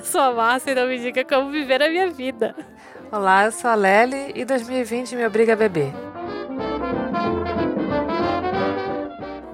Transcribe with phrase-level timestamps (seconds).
[0.00, 2.56] Eu sou a Márcia e não me diga como viver a minha vida.
[3.12, 5.92] Olá, eu sou a Lely e 2020 me obriga a beber.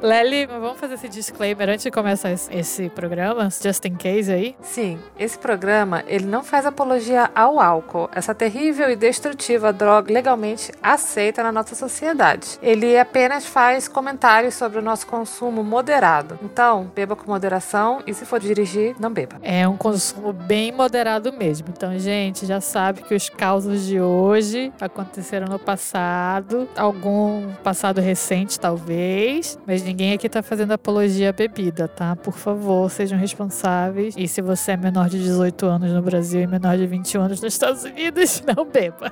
[0.06, 4.55] Lely, vamos fazer esse disclaimer antes de começar esse programa, just in case aí?
[4.62, 10.70] Sim, esse programa ele não faz apologia ao álcool, essa terrível e destrutiva droga legalmente
[10.80, 12.56] aceita na nossa sociedade.
[12.62, 16.38] Ele apenas faz comentários sobre o nosso consumo moderado.
[16.41, 19.38] Então, beba com moderação e se for dirigir, não beba.
[19.43, 21.66] É um consumo bem moderado mesmo.
[21.77, 28.60] Então, gente, já sabe que os causos de hoje aconteceram no passado, algum passado recente
[28.60, 32.14] talvez, mas ninguém Ninguém aqui tá fazendo apologia à bebida, tá?
[32.14, 34.14] Por favor, sejam responsáveis.
[34.14, 37.41] E se você é menor de 18 anos no Brasil e menor de 21 anos
[37.41, 39.10] nos Estados Unidos, não beba.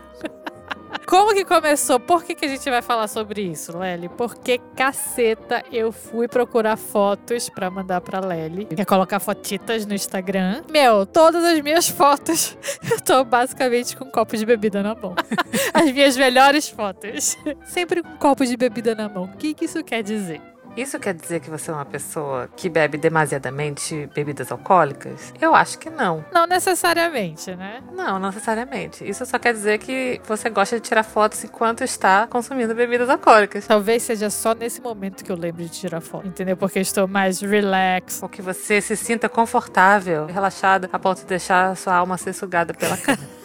[1.06, 1.98] Como que começou?
[1.98, 4.11] Por que, que a gente vai falar sobre isso, Lely?
[4.11, 8.69] Porque caceta, eu fui procurar fotos pra mandar pra Lely.
[8.77, 10.64] Ia colocar fotitas no Instagram.
[10.70, 12.59] Meu, todas as minhas fotos,
[12.92, 15.14] eu tô basicamente com um copo de bebida na mão.
[15.72, 17.39] As minhas melhores fotos.
[17.64, 19.25] Sempre com um copo de bebida na mão.
[19.25, 20.53] O que, que isso quer dizer?
[20.77, 25.33] Isso quer dizer que você é uma pessoa que bebe demasiadamente bebidas alcoólicas?
[25.41, 26.25] Eu acho que não.
[26.33, 27.81] Não necessariamente, né?
[27.92, 29.08] Não, não necessariamente.
[29.08, 33.66] Isso só quer dizer que você gosta de tirar fotos enquanto está consumindo bebidas alcoólicas.
[33.66, 36.56] Talvez seja só nesse momento que eu lembro de tirar foto, entendeu?
[36.56, 38.20] Porque estou mais relax.
[38.22, 42.33] Ou que você se sinta confortável, relaxada, a ponto de deixar a sua alma ser
[42.33, 43.44] sugada pela cama.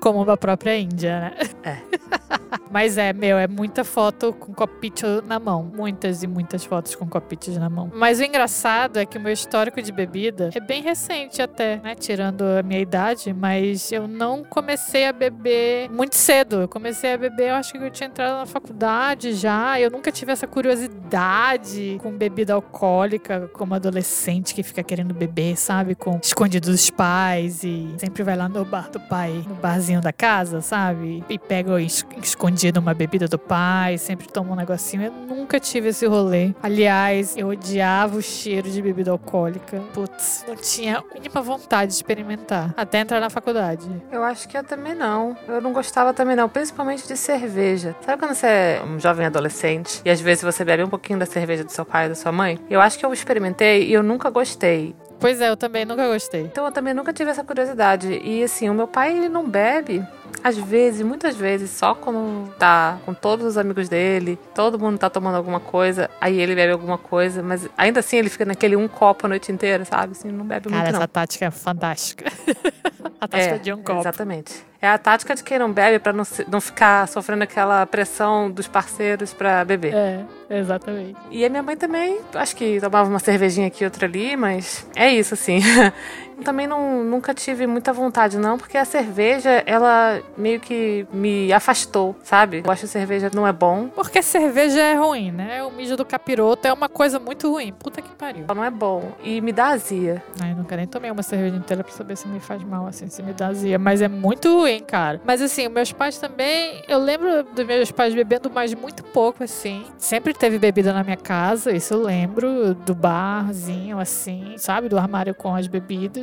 [0.00, 1.32] Como a própria Índia, né?
[1.64, 1.76] É.
[2.72, 5.62] Mas é, meu, é muita foto com copito na mão.
[5.62, 7.90] Muitas e muitas fotos com copitos na mão.
[7.94, 11.94] Mas o engraçado é que o meu histórico de bebida é bem recente até, né?
[11.94, 16.62] Tirando a minha idade, mas eu não comecei a beber muito cedo.
[16.62, 19.78] Eu comecei a beber, eu acho que eu tinha entrado na faculdade já.
[19.78, 25.94] Eu nunca tive essa curiosidade com bebida alcoólica como adolescente que fica querendo beber, sabe?
[25.94, 30.10] Com escondido dos pais e sempre vai lá no bar do pai, no barzinho da
[30.10, 31.22] casa, sabe?
[31.28, 35.02] E pega escondido uma bebida do pai, sempre toma um negocinho.
[35.02, 36.54] Eu nunca tive esse rolê.
[36.62, 39.80] Aliás, eu odiava o cheiro de bebida alcoólica.
[39.92, 42.72] Putz, não tinha a mínima vontade de experimentar.
[42.74, 43.86] Até entrar na faculdade.
[44.10, 45.36] Eu acho que eu também não.
[45.46, 47.94] Eu não gostava também não, principalmente de cerveja.
[48.00, 51.26] Sabe quando você é um jovem adolescente e às vezes você bebe um pouquinho da
[51.26, 52.58] cerveja do seu pai ou da sua mãe?
[52.70, 54.96] Eu acho que eu experimentei e eu nunca gostei.
[55.22, 56.40] Pois é, eu também nunca gostei.
[56.40, 58.20] Então eu também nunca tive essa curiosidade.
[58.24, 60.04] E assim, o meu pai ele não bebe.
[60.42, 65.08] Às vezes, muitas vezes, só quando tá com todos os amigos dele, todo mundo tá
[65.08, 68.88] tomando alguma coisa, aí ele bebe alguma coisa, mas ainda assim ele fica naquele um
[68.88, 70.12] copo a noite inteira, sabe?
[70.12, 70.92] Assim, não bebe Cara, muito.
[70.92, 72.24] Cara, essa tática é fantástica.
[73.20, 74.00] a tática é, de um copo.
[74.00, 74.72] Exatamente.
[74.80, 78.66] É a tática de quem não bebe para não, não ficar sofrendo aquela pressão dos
[78.66, 79.94] parceiros para beber.
[79.94, 81.16] É, exatamente.
[81.30, 85.08] E a minha mãe também, acho que tomava uma cervejinha aqui outra ali, mas é
[85.08, 85.60] isso, assim.
[86.44, 92.16] também não, nunca tive muita vontade, não, porque a cerveja, ela meio que me afastou,
[92.22, 92.62] sabe?
[92.64, 93.88] Eu acho que cerveja não é bom.
[93.88, 95.62] Porque cerveja é ruim, né?
[95.62, 97.72] O mijo do capiroto é uma coisa muito ruim.
[97.72, 98.44] Puta que pariu.
[98.54, 99.12] Não é bom.
[99.22, 100.22] E me dá azia.
[100.40, 103.22] Ai, nunca nem tomei uma cerveja inteira pra saber se me faz mal, assim, se
[103.22, 103.78] me dá azia.
[103.78, 105.20] Mas é muito ruim, cara.
[105.24, 106.82] Mas assim, meus pais também.
[106.88, 109.84] Eu lembro dos meus pais bebendo, mas muito pouco, assim.
[109.98, 112.74] Sempre teve bebida na minha casa, isso eu lembro.
[112.74, 114.88] Do barzinho, assim, sabe?
[114.88, 116.21] Do armário com as bebidas.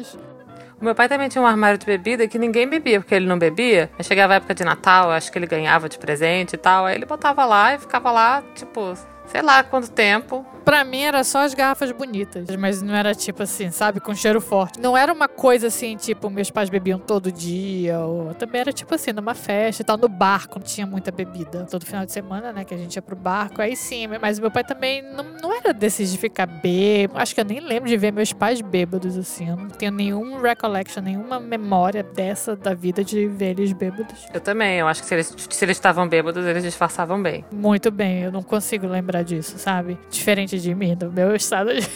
[0.79, 3.37] O meu pai também tinha um armário de bebida que ninguém bebia, porque ele não
[3.37, 3.89] bebia.
[3.97, 6.85] Aí chegava a época de Natal, acho que ele ganhava de presente e tal.
[6.85, 8.93] Aí ele botava lá e ficava lá, tipo,
[9.25, 10.45] sei lá quanto tempo.
[10.63, 14.39] Pra mim era só as garrafas bonitas, mas não era tipo assim, sabe, com cheiro
[14.39, 14.79] forte.
[14.79, 18.93] Não era uma coisa assim, tipo, meus pais bebiam todo dia, ou também era tipo
[18.93, 21.65] assim, numa festa e tal, no barco, não tinha muita bebida.
[21.69, 24.51] Todo final de semana, né, que a gente ia pro barco, aí sim, mas meu
[24.51, 27.19] pai também não, não era desses de ficar bêbado.
[27.19, 29.49] Acho que eu nem lembro de ver meus pais bêbados assim.
[29.49, 34.27] Eu não tenho nenhum recollection, nenhuma memória dessa da vida de ver eles bêbados.
[34.33, 37.43] Eu também, eu acho que se eles, se eles estavam bêbados, eles disfarçavam bem.
[37.51, 39.97] Muito bem, eu não consigo lembrar disso, sabe?
[40.09, 41.87] Diferente de mim, do meu estado de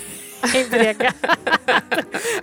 [0.58, 1.16] embriagado.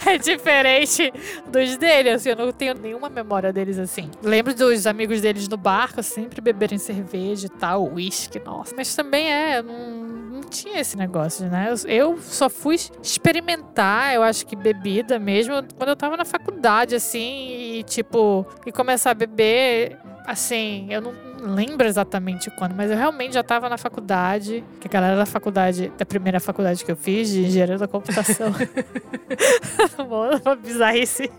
[0.07, 1.13] é diferente
[1.47, 2.15] dos deles.
[2.15, 4.11] Assim, eu não tenho nenhuma memória deles assim.
[4.23, 8.75] Lembro dos amigos deles no barco, sempre beberem cerveja e tal, uísque, nossa.
[8.77, 9.91] Mas também é, não,
[10.33, 11.75] não tinha esse negócio, né?
[11.87, 17.79] Eu só fui experimentar, eu acho que bebida mesmo, quando eu tava na faculdade, assim,
[17.79, 23.35] e tipo, e começar a beber assim, eu não lembro exatamente quando, mas eu realmente
[23.35, 27.31] já estava na faculdade, que a galera da faculdade, da primeira faculdade que eu fiz,
[27.31, 28.53] de engenharia da computação.
[29.99, 31.31] Uma bizarrice.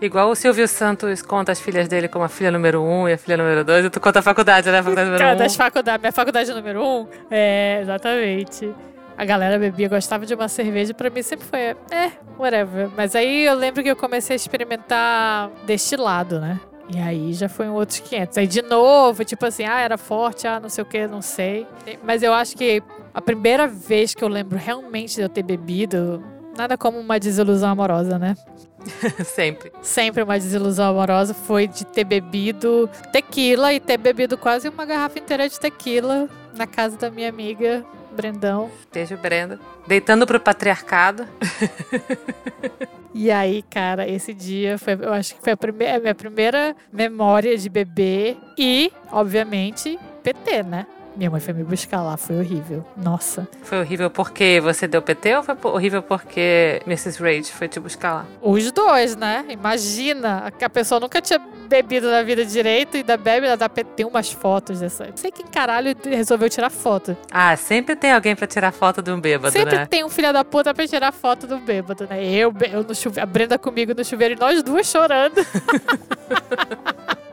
[0.00, 3.18] Igual o Silvio Santos conta as filhas dele como a filha número um e a
[3.18, 4.78] filha número dois, e tu conta a faculdade, né?
[4.78, 5.38] A faculdade número Cara, um.
[5.38, 7.06] Das faculdade, minha faculdade número um.
[7.30, 8.74] É, exatamente.
[9.16, 12.90] a galera bebia, gostava de uma cerveja, pra mim sempre foi, é, whatever.
[12.96, 16.60] Mas aí eu lembro que eu comecei a experimentar destilado, né?
[16.88, 18.38] E aí já foi um outros 500.
[18.38, 21.66] Aí de novo, tipo assim, ah, era forte, ah, não sei o que, não sei.
[22.04, 26.22] Mas eu acho que a primeira vez que eu lembro realmente de eu ter bebido,
[26.56, 28.36] nada como uma desilusão amorosa, né?
[29.24, 29.72] Sempre.
[29.82, 35.18] Sempre uma desilusão amorosa foi de ter bebido tequila e ter bebido quase uma garrafa
[35.18, 37.84] inteira de tequila na casa da minha amiga
[38.16, 38.70] Brendão.
[38.92, 39.60] Beijo, Brenda.
[39.86, 41.26] Deitando pro patriarcado.
[43.18, 46.76] E aí, cara, esse dia foi, eu acho que foi a, primeira, a minha primeira
[46.92, 50.86] memória de bebê e, obviamente, PT, né?
[51.16, 52.84] Minha mãe foi me buscar lá, foi horrível.
[52.94, 53.48] Nossa.
[53.62, 57.22] Foi horrível porque você deu PT ou foi horrível porque Mrs.
[57.22, 58.26] Rage foi te buscar lá?
[58.42, 59.46] Os dois, né?
[59.48, 63.66] Imagina, que a pessoa nunca tinha bebido na vida direito e da bebe, ela dá
[63.68, 63.86] PT.
[63.96, 65.06] Tem umas fotos dessa.
[65.06, 67.16] Não sei quem caralho resolveu tirar foto.
[67.30, 69.78] Ah, sempre tem alguém pra tirar foto de um bêbado, sempre né?
[69.78, 72.22] Sempre tem um filho da puta pra tirar foto do bêbado, né?
[72.24, 75.36] Eu, eu no chuveiro, a Brenda comigo no chuveiro e nós duas chorando.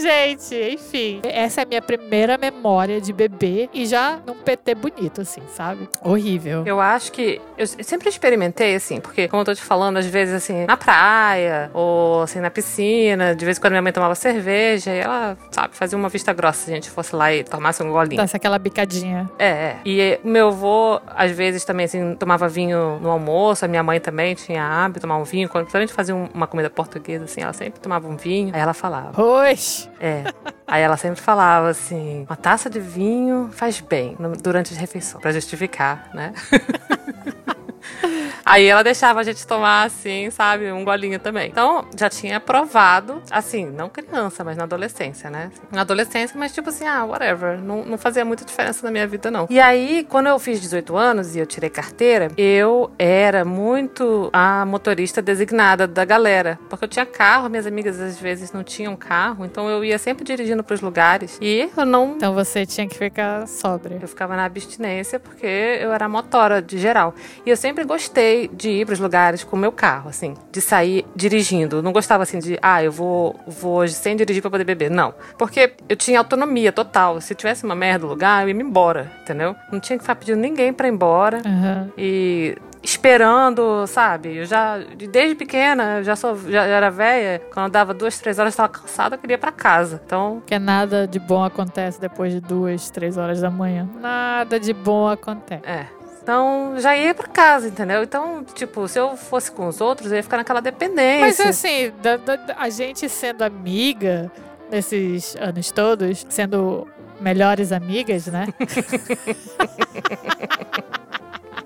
[0.00, 1.20] Gente, enfim.
[1.24, 5.88] Essa é a minha primeira memória de bebê e já num PT bonito, assim, sabe?
[6.02, 6.64] Horrível.
[6.66, 7.40] Eu acho que.
[7.56, 11.70] Eu sempre experimentei, assim, porque, como eu tô te falando, às vezes, assim, na praia
[11.72, 15.74] ou, assim, na piscina, de vez em quando minha mãe tomava cerveja e ela, sabe,
[15.74, 18.20] fazia uma vista grossa se a gente fosse lá e tomasse um golinho.
[18.20, 19.30] Desse aquela bicadinha.
[19.38, 19.76] É, é.
[19.84, 24.34] E meu avô, às vezes, também, assim, tomava vinho no almoço, a minha mãe também
[24.34, 25.48] tinha hábito de tomar um vinho.
[25.48, 28.54] Quando a gente fazia uma comida portuguesa, assim, ela sempre tomava um vinho.
[28.54, 29.20] Aí ela falava.
[29.20, 29.75] Oxe!
[30.00, 30.24] É.
[30.66, 35.32] Aí ela sempre falava assim: uma taça de vinho faz bem durante as refeições, para
[35.32, 36.32] justificar, né?
[38.44, 41.48] Aí ela deixava a gente tomar assim, sabe, um golinho também.
[41.48, 45.50] Então, já tinha provado, assim, não criança, mas na adolescência, né?
[45.72, 47.58] Na adolescência, mas tipo assim, ah, whatever.
[47.58, 49.46] Não, não fazia muita diferença na minha vida, não.
[49.50, 54.64] E aí, quando eu fiz 18 anos e eu tirei carteira, eu era muito a
[54.64, 56.58] motorista designada da galera.
[56.68, 60.24] Porque eu tinha carro, minhas amigas às vezes não tinham carro, então eu ia sempre
[60.24, 61.38] dirigindo pros lugares.
[61.40, 62.14] E eu não.
[62.16, 63.98] Então você tinha que ficar sóbria.
[64.00, 67.14] Eu ficava na abstinência porque eu era motora de geral.
[67.44, 70.60] E eu sempre gostei de ir para os lugares com o meu carro, assim, de
[70.60, 71.82] sair dirigindo.
[71.82, 74.90] não gostava assim de, ah, eu vou, vou hoje sem dirigir para poder beber.
[74.90, 75.14] Não.
[75.38, 77.20] Porque eu tinha autonomia total.
[77.20, 79.54] Se tivesse uma merda no lugar, eu ia me embora, entendeu?
[79.70, 81.42] Não tinha que ficar pedindo ninguém para ir embora.
[81.44, 81.90] Uhum.
[81.96, 82.56] E
[82.86, 84.36] esperando, sabe?
[84.36, 87.42] Eu já, desde pequena, já sou, já era velha.
[87.52, 90.00] Quando dava duas, três horas, estava cansada, eu queria ir pra casa.
[90.04, 90.42] Então.
[90.46, 93.88] Que nada de bom acontece depois de duas, três horas da manhã.
[94.00, 95.66] Nada de bom acontece.
[95.66, 95.95] É.
[96.26, 98.02] Então, já ia para casa, entendeu?
[98.02, 101.20] Então, tipo, se eu fosse com os outros, eu ia ficar naquela dependência.
[101.20, 104.28] Mas assim, da, da, a gente sendo amiga
[104.68, 106.88] nesses anos todos, sendo
[107.20, 108.48] melhores amigas, né?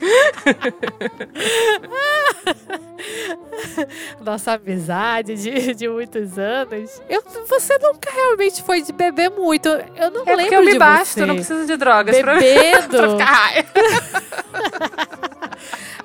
[4.21, 7.01] Nossa amizade de, de muitos anos.
[7.09, 9.69] Eu, você nunca realmente foi de beber muito.
[9.69, 11.27] Eu não é lembro eu me de basto, você.
[11.27, 12.89] não preciso de drogas Bebendo.
[12.89, 13.67] pra, pra ficar high.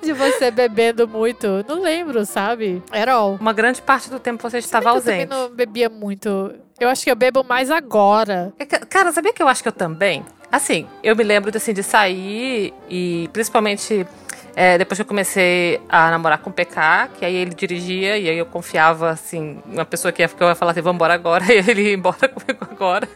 [0.02, 1.66] de você bebendo muito.
[1.68, 2.84] Não lembro, sabe?
[2.92, 3.38] Era all.
[3.40, 5.24] Uma grande parte do tempo você estava ausente.
[5.24, 6.54] Eu não bebia muito.
[6.80, 8.54] Eu acho que eu bebo mais agora.
[8.60, 10.24] É cara, sabia que eu acho que eu também?
[10.56, 14.08] Assim, eu me lembro assim, de sair e principalmente
[14.56, 18.30] é, depois que eu comecei a namorar com o PK, que aí ele dirigia e
[18.30, 21.14] aí eu confiava, assim, uma pessoa que ia, que eu ia falar assim, vamos embora
[21.14, 23.08] agora, e ele ia embora comigo agora.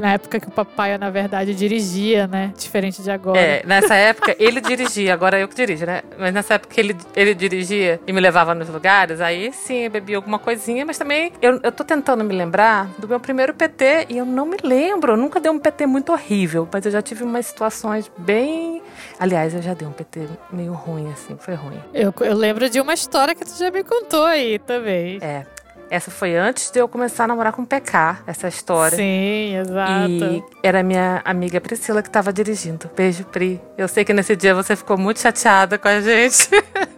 [0.00, 2.52] Na época que o papai, na verdade, dirigia, né?
[2.56, 3.38] Diferente de agora.
[3.38, 6.02] É, nessa época ele dirigia, agora eu que dirijo, né?
[6.18, 10.16] Mas nessa época ele, ele dirigia e me levava nos lugares, aí sim, eu bebia
[10.16, 14.18] alguma coisinha, mas também eu, eu tô tentando me lembrar do meu primeiro PT e
[14.18, 15.12] eu não me lembro.
[15.12, 18.73] Eu nunca dei um PT muito horrível, mas eu já tive umas situações bem.
[19.18, 21.78] Aliás, eu já dei um PT meio ruim, assim, foi ruim.
[21.92, 25.18] Eu, eu lembro de uma história que tu já me contou aí também.
[25.20, 25.46] É.
[25.90, 28.96] Essa foi antes de eu começar a namorar com o PK, essa história.
[28.96, 30.10] Sim, exato.
[30.10, 32.90] E era minha amiga Priscila que estava dirigindo.
[32.96, 33.60] Beijo, Pri.
[33.76, 36.48] Eu sei que nesse dia você ficou muito chateada com a gente.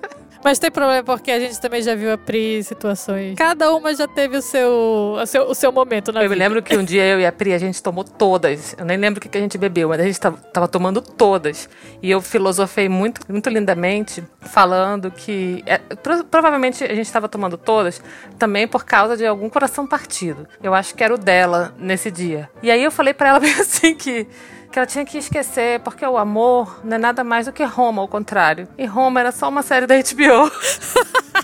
[0.46, 3.34] Mas tem problema porque a gente também já viu a Pri situações.
[3.36, 6.34] Cada uma já teve o seu, o seu, o seu momento na eu vida.
[6.34, 8.72] Eu me lembro que um dia eu e a Pri, a gente tomou todas.
[8.78, 11.02] Eu nem lembro o que, que a gente bebeu, mas a gente tava, tava tomando
[11.02, 11.68] todas.
[12.00, 17.58] E eu filosofei muito, muito lindamente, falando que é, pro, provavelmente a gente estava tomando
[17.58, 18.00] todas
[18.38, 20.46] também por causa de algum coração partido.
[20.62, 22.48] Eu acho que era o dela nesse dia.
[22.62, 24.28] E aí eu falei para ela bem assim que
[24.70, 28.02] que ela tinha que esquecer, porque o amor não é nada mais do que Roma,
[28.02, 28.68] ao contrário.
[28.76, 30.50] E Roma era só uma série da HBO.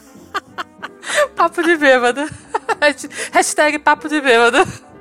[1.36, 2.20] papo de bêbado.
[3.32, 4.58] Hashtag papo de bêbado.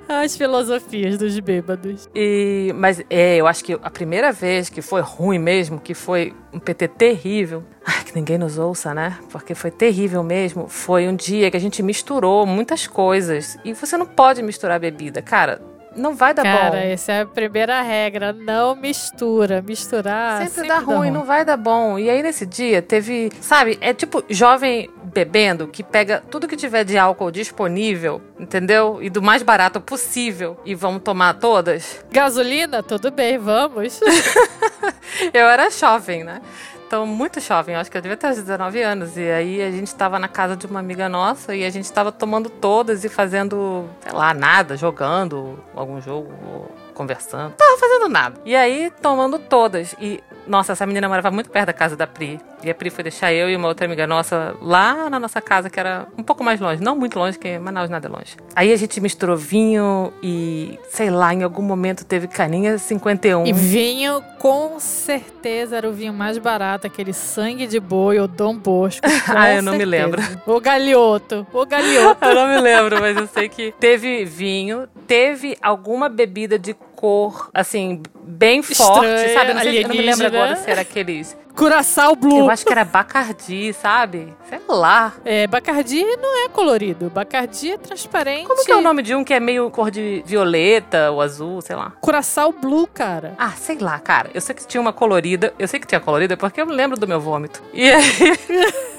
[0.08, 2.10] As filosofias dos bêbados.
[2.14, 6.34] E, mas é, eu acho que a primeira vez que foi ruim mesmo, que foi
[6.52, 9.18] um PT terrível, ai, que ninguém nos ouça, né?
[9.32, 10.68] Porque foi terrível mesmo.
[10.68, 13.58] Foi um dia que a gente misturou muitas coisas.
[13.64, 15.22] E você não pode misturar bebida.
[15.22, 15.62] Cara,
[15.96, 16.78] não vai dar Cara, bom.
[16.78, 18.34] essa é a primeira regra.
[18.34, 19.62] Não mistura.
[19.62, 20.38] Misturar.
[20.40, 22.00] Sempre, Sempre, dá ruim, não vai dar bom.
[22.00, 26.84] E aí nesse dia teve, sabe, é tipo jovem bebendo que pega tudo que tiver
[26.86, 29.00] de álcool disponível, entendeu?
[29.02, 32.04] E do mais barato possível e vamos tomar todas.
[32.12, 32.82] Gasolina?
[32.82, 34.00] Tudo bem, vamos.
[35.34, 36.42] Eu era jovem, né?
[36.92, 39.16] Então, muito jovem, acho que eu devia ter uns 19 anos.
[39.16, 42.12] E aí a gente estava na casa de uma amiga nossa e a gente estava
[42.12, 46.30] tomando todas e fazendo, sei lá, nada, jogando algum jogo,
[46.94, 47.54] conversando.
[47.54, 48.42] Tava fazendo nada.
[48.44, 49.96] E aí, tomando todas.
[50.02, 52.40] E, nossa, essa menina morava muito perto da casa da Pri.
[52.64, 55.70] E a Pri foi deixar eu e uma outra amiga nossa lá na nossa casa,
[55.70, 56.82] que era um pouco mais longe.
[56.82, 58.38] Não muito longe, porque Manaus nada é longe.
[58.56, 63.46] Aí a gente misturou vinho e, sei lá, em algum momento teve caninha 51.
[63.46, 68.58] E vinho, com certeza, era o vinho mais barato, aquele sangue de boi, o Dom
[68.58, 69.02] Bosco.
[69.34, 70.22] Ah, eu não me lembro.
[70.46, 72.26] O galhoto, o galhoto.
[72.26, 77.50] Eu não me lembro, mas eu sei que teve vinho, teve alguma bebida de cor,
[77.52, 79.50] assim, bem forte, Estranha, sabe?
[79.50, 81.36] Eu não, sei, eu não me lembro agora se era aqueles.
[81.56, 82.38] Curaçao Blue.
[82.38, 84.34] Eu acho que era Bacardi, sabe?
[84.48, 85.14] Sei lá.
[85.26, 87.10] É, Bacardi não é colorido.
[87.10, 88.48] Bacardi é transparente.
[88.48, 91.60] Como que é o nome de um que é meio cor de violeta ou azul,
[91.62, 91.92] sei lá?
[92.00, 93.34] Curaçao Blue, cara.
[93.38, 94.30] Ah, sei lá, cara.
[94.34, 95.54] Eu sei que tinha uma colorida.
[95.60, 97.62] Eu sei que tinha colorida porque eu me lembro do meu vômito.
[97.74, 98.04] E aí,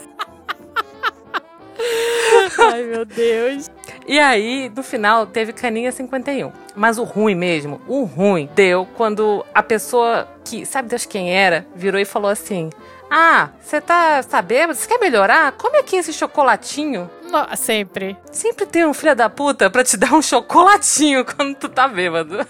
[2.71, 3.71] Ai, meu Deus.
[4.07, 6.53] E aí, no final, teve caninha 51.
[6.75, 11.67] Mas o ruim mesmo, o ruim deu quando a pessoa que, sabe Deus quem era,
[11.75, 12.71] virou e falou assim:
[13.11, 14.75] Ah, você tá, bêbado?
[14.79, 15.53] Você quer melhorar?
[15.53, 17.11] Come aqui esse chocolatinho.
[17.33, 18.17] No- sempre.
[18.31, 22.47] Sempre tem um filho da puta pra te dar um chocolatinho quando tu tá bêbado.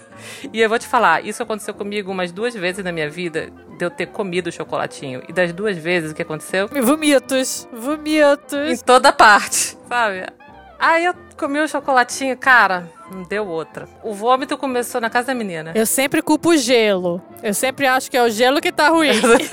[0.52, 3.48] E eu vou te falar, isso aconteceu comigo umas duas vezes na minha vida,
[3.78, 5.22] de eu ter comido o chocolatinho.
[5.28, 6.68] E das duas vezes o que aconteceu?
[6.68, 7.68] Vomitos.
[7.72, 8.82] Em Vomitos.
[8.82, 10.26] toda parte, sabe?
[10.78, 13.88] Aí eu comi o chocolatinho, cara, não deu outra.
[14.02, 15.72] O vômito começou na casa da menina.
[15.74, 17.22] Eu sempre culpo o gelo.
[17.42, 19.10] Eu sempre acho que é o gelo que tá ruim.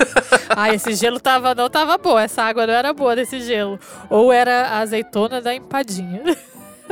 [0.50, 2.18] ah, esse gelo tava, não tava bom.
[2.18, 3.78] Essa água não era boa desse gelo.
[4.08, 6.22] Ou era a azeitona da empadinha.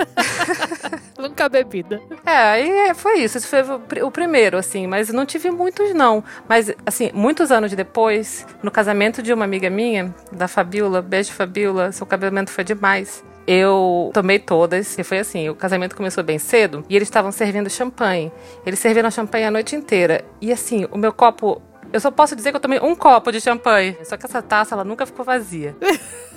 [1.18, 2.00] Nunca bebida.
[2.24, 3.38] É, aí foi isso.
[3.38, 3.62] Esse foi
[4.02, 6.22] o primeiro, assim, mas não tive muitos, não.
[6.48, 11.92] Mas, assim, muitos anos depois, no casamento de uma amiga minha, da Fabiola, beijo Fabiola,
[11.92, 13.24] seu casamento foi demais.
[13.50, 17.70] Eu tomei todas, e foi assim, o casamento começou bem cedo, e eles estavam servindo
[17.70, 18.30] champanhe.
[18.66, 20.22] Eles serviram champanhe a noite inteira.
[20.38, 23.40] E assim, o meu copo, eu só posso dizer que eu tomei um copo de
[23.40, 23.96] champanhe.
[24.04, 25.74] Só que essa taça, ela nunca ficou vazia.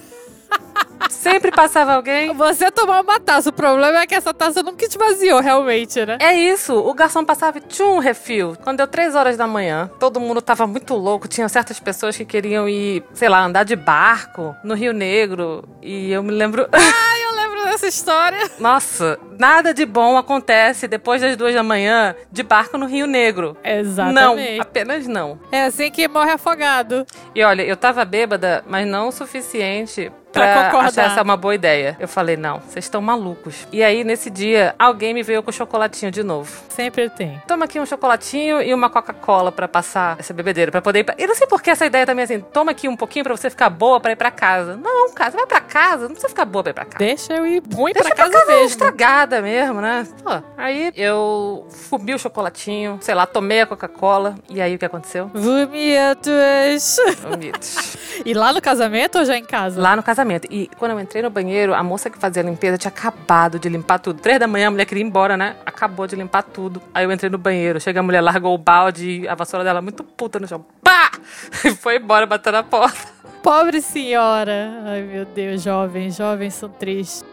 [1.10, 3.50] Sempre passava alguém, Você tomou uma taça.
[3.50, 6.18] O problema é que essa taça nunca esvaziou, realmente, né?
[6.20, 8.56] É isso, o garçom passava e tinha um refil.
[8.64, 11.28] Quando deu três horas da manhã, todo mundo tava muito louco.
[11.28, 15.64] Tinha certas pessoas que queriam ir, sei lá, andar de barco no Rio Negro.
[15.82, 16.68] E eu me lembro.
[16.72, 18.50] Ai, eu lembro dessa história.
[18.60, 23.58] Nossa, nada de bom acontece depois das duas da manhã de barco no Rio Negro.
[23.64, 24.56] Exatamente.
[24.58, 25.40] Não, apenas não.
[25.52, 27.06] É assim que morre afogado.
[27.36, 30.88] E olha, eu tava bêbada, mas não o suficiente Pra pra, concordar.
[30.88, 31.98] achar essa uma boa ideia.
[32.00, 33.68] Eu falei, não, vocês estão malucos.
[33.72, 36.52] E aí, nesse dia, alguém me veio com chocolatinho de novo.
[36.70, 37.42] Sempre tem.
[37.48, 41.16] Toma aqui um chocolatinho e uma Coca-Cola pra passar essa bebedeira, pra poder ir pra...
[41.18, 43.36] Eu não sei por que essa ideia também é assim, toma aqui um pouquinho pra
[43.36, 44.78] você ficar boa pra ir pra casa.
[44.78, 46.98] Não, cara, você vai pra casa, não precisa ficar boa pra ir pra casa.
[47.00, 48.68] Deixa eu ir ruim Deixa pra pra casa casa mesmo.
[48.68, 50.08] estragada mesmo, né?
[50.24, 54.36] Pô, aí eu fumi o chocolatinho, sei lá, tomei a Coca-Cola.
[54.50, 55.30] E aí o que aconteceu?
[55.34, 56.98] Vomitos.
[57.22, 57.98] Vomitos.
[58.24, 59.82] E lá no casamento ou já em casa?
[59.82, 60.21] Lá no casamento.
[60.50, 63.68] E quando eu entrei no banheiro, a moça que fazia a limpeza tinha acabado de
[63.70, 64.20] limpar tudo.
[64.20, 65.56] Três da manhã, a mulher queria ir embora, né?
[65.66, 66.82] Acabou de limpar tudo.
[66.94, 67.80] Aí eu entrei no banheiro.
[67.80, 70.66] Chega a mulher, largou o balde, a vassoura dela muito puta no chão.
[70.84, 71.12] Pá!
[71.66, 73.08] E foi embora, bateu na porta.
[73.44, 74.82] Pobre senhora.
[74.86, 77.24] Ai, meu Deus, jovens, jovens são tristes.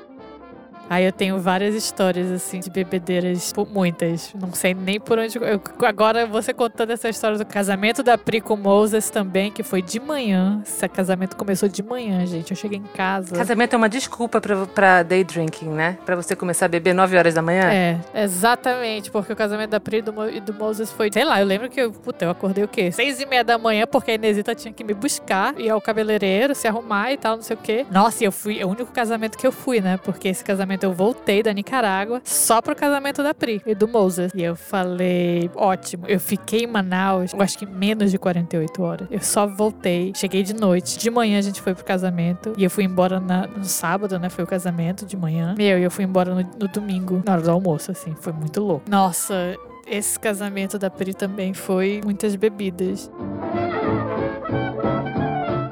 [0.91, 4.33] Aí eu tenho várias histórias, assim, de bebedeiras, muitas.
[4.35, 5.37] Não sei nem por onde.
[5.39, 9.83] eu- agora, você contando essa história do casamento da Pri com Moses também, que foi
[9.83, 10.63] de manhã.
[10.67, 12.51] Esse casamento começou de manhã, gente.
[12.53, 13.35] Eu cheguei em casa.
[13.37, 15.99] Casamento é uma desculpa pra, pra day drinking, né?
[16.07, 17.71] Pra você começar a beber 9 horas da manhã.
[17.73, 21.25] É, exatamente, porque o casamento da Pri e do, Mo- e do Moses foi, sei
[21.25, 22.91] lá, eu lembro que eu, puta, eu acordei o quê?
[22.93, 26.55] Seis e meia da manhã, porque a Inesita tinha que me buscar, ir ao cabeleireiro,
[26.55, 27.85] se arrumar e tal, não sei o quê.
[27.91, 29.99] Nossa, e eu fui, é o único casamento que eu fui, né?
[30.03, 30.85] Porque esse casamento casamento.
[30.85, 34.33] Eu voltei da Nicarágua só pro casamento da Pri e do Moses.
[34.35, 36.07] E eu falei, ótimo.
[36.07, 39.09] Eu fiquei em Manaus, eu acho que menos de 48 horas.
[39.11, 40.99] Eu só voltei, cheguei de noite.
[40.99, 42.53] De manhã a gente foi pro casamento.
[42.57, 44.31] E eu fui embora na, no sábado, né?
[44.31, 45.55] Foi o casamento de manhã.
[45.57, 48.15] Meu, e eu fui embora no, no domingo, na hora do almoço, assim.
[48.21, 48.89] Foi muito louco.
[48.89, 49.57] Nossa,
[49.87, 53.11] esse casamento da Pri também foi muitas bebidas.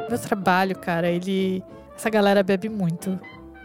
[0.08, 1.62] Meu trabalho, cara, ele.
[1.96, 3.18] Essa galera bebe muito.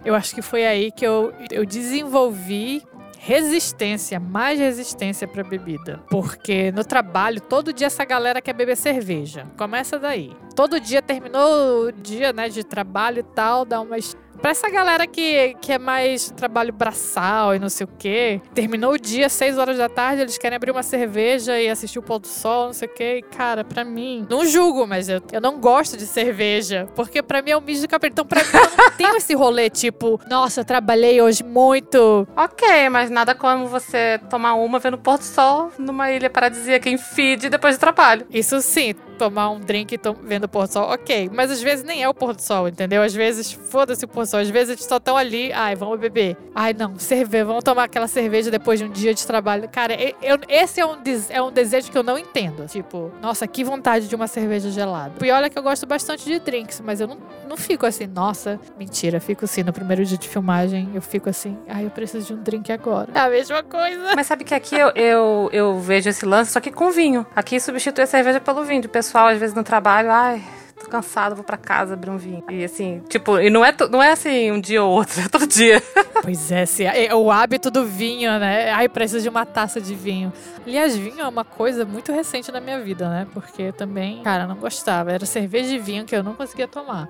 [0.04, 2.84] Eu acho que foi aí que eu, eu desenvolvi
[3.24, 6.02] resistência, mais resistência para bebida.
[6.10, 9.46] Porque no trabalho, todo dia essa galera quer beber cerveja.
[9.56, 10.36] Começa daí.
[10.56, 15.06] Todo dia terminou o dia, né, de trabalho e tal, dá umas Pra essa galera
[15.06, 19.58] que, que é mais trabalho braçal e não sei o quê, terminou o dia, 6
[19.60, 22.74] horas da tarde, eles querem abrir uma cerveja e assistir o pôr do sol, não
[22.74, 23.18] sei o quê.
[23.20, 26.88] E, cara, pra mim, não julgo, mas eu, eu não gosto de cerveja.
[26.96, 28.14] Porque pra mim é um misto de cabelo.
[28.14, 32.28] Então, pra mim, eu não tenho esse rolê, tipo, nossa, eu trabalhei hoje muito.
[32.36, 36.90] Ok, mas nada como você tomar uma vendo o pôr do sol numa ilha paradisíaca
[36.90, 38.26] em feed depois do trabalho.
[38.32, 41.30] Isso sim, tomar um drink vendo o pôr do sol, ok.
[41.32, 43.04] Mas às vezes nem é o pôr do sol, entendeu?
[43.04, 44.40] Às vezes, foda-se o pôr do sol.
[44.40, 46.36] Às vezes eles só estão ali, ai, vamos beber.
[46.56, 49.70] Ai, não, cerveja, vamos tomar aquela cerveja depois de um dia de trabalho.
[49.70, 50.98] Cara, eu, esse é um,
[51.30, 52.66] é um desejo que eu não entendo.
[52.66, 55.14] Tipo, nossa, que vontade de uma cerveja gelada.
[55.24, 58.60] E olha que eu gosto bastante de drinks, mas eu não, não fico assim, nossa,
[58.78, 62.34] mentira, fico assim, no primeiro dia de filmagem, eu fico assim, ai, eu preciso de
[62.34, 63.10] um drink agora.
[63.14, 64.16] É a mesma coisa.
[64.16, 67.26] Mas sabe que aqui eu, eu, eu vejo esse lance, só que com vinho.
[67.36, 68.82] Aqui substitui a cerveja pelo vinho.
[68.86, 70.44] O pessoal, às vezes, no trabalho, ai,
[70.80, 72.44] tô cansado, vou pra casa abrir um vinho.
[72.50, 75.48] E assim, tipo, e não é, não é assim um dia ou outro, é todo
[75.48, 75.82] dia.
[76.22, 78.72] Pois é, se, é o hábito do vinho, né?
[78.72, 80.32] Ai, preciso de uma taça de vinho.
[80.66, 83.28] Aliás, vinho é uma coisa muito recente na minha vida, né?
[83.34, 85.12] Porque também, cara, não gostava.
[85.12, 87.10] Era cerveja e vinho que eu não conseguia tomar.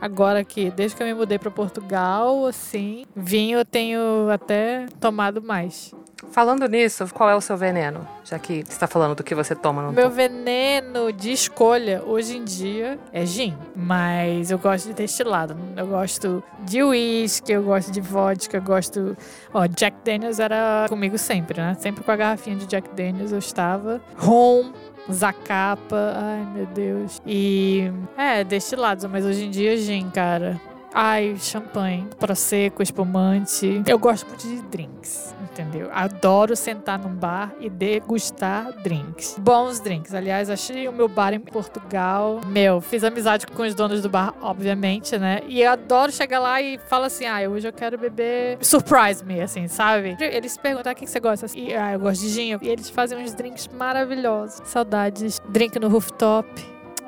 [0.00, 5.42] Agora que, desde que eu me mudei para Portugal, assim, vinho eu tenho até tomado
[5.42, 5.92] mais.
[6.32, 8.06] Falando nisso, qual é o seu veneno?
[8.24, 10.14] Já que você está falando do que você toma no Meu toma.
[10.16, 13.56] veneno de escolha hoje em dia é gin.
[13.74, 15.56] Mas eu gosto de destilado.
[15.76, 19.16] Eu gosto de uísque, eu gosto de vodka, eu gosto.
[19.54, 21.76] Ó, Jack Daniels era comigo sempre, né?
[21.78, 24.00] Sempre com a garrafinha de Jack Daniels eu estava.
[24.16, 24.72] Rum,
[25.10, 27.20] Zacapa, ai meu Deus.
[27.26, 30.60] E é, destilados, mas hoje em dia gin, cara.
[30.92, 33.82] Ai, champanhe, prosecco, espumante.
[33.86, 35.88] Eu gosto muito de drinks, entendeu?
[35.92, 39.36] Adoro sentar num bar e degustar drinks.
[39.38, 40.14] Bons drinks.
[40.14, 42.40] Aliás, achei o meu bar em Portugal.
[42.46, 45.40] Meu, fiz amizade com os donos do bar, obviamente, né?
[45.46, 48.58] E eu adoro chegar lá e falar assim: ah, hoje eu quero beber.
[48.60, 50.16] Surprise me, assim, sabe?
[50.20, 51.46] Eles perguntam: ah, o que você gosta?
[51.54, 52.58] E, ah, eu gosto de gin.
[52.62, 54.62] E eles fazem uns drinks maravilhosos.
[54.64, 55.40] Saudades.
[55.48, 56.48] Drink no rooftop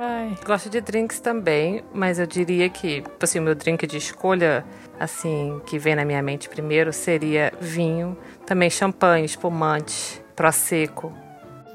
[0.03, 0.35] Ai.
[0.47, 4.65] Gosto de drinks também, mas eu diria que, tipo assim, o meu drink de escolha,
[4.99, 11.13] assim, que vem na minha mente primeiro, seria vinho, também champanhe, espumante, prosecco.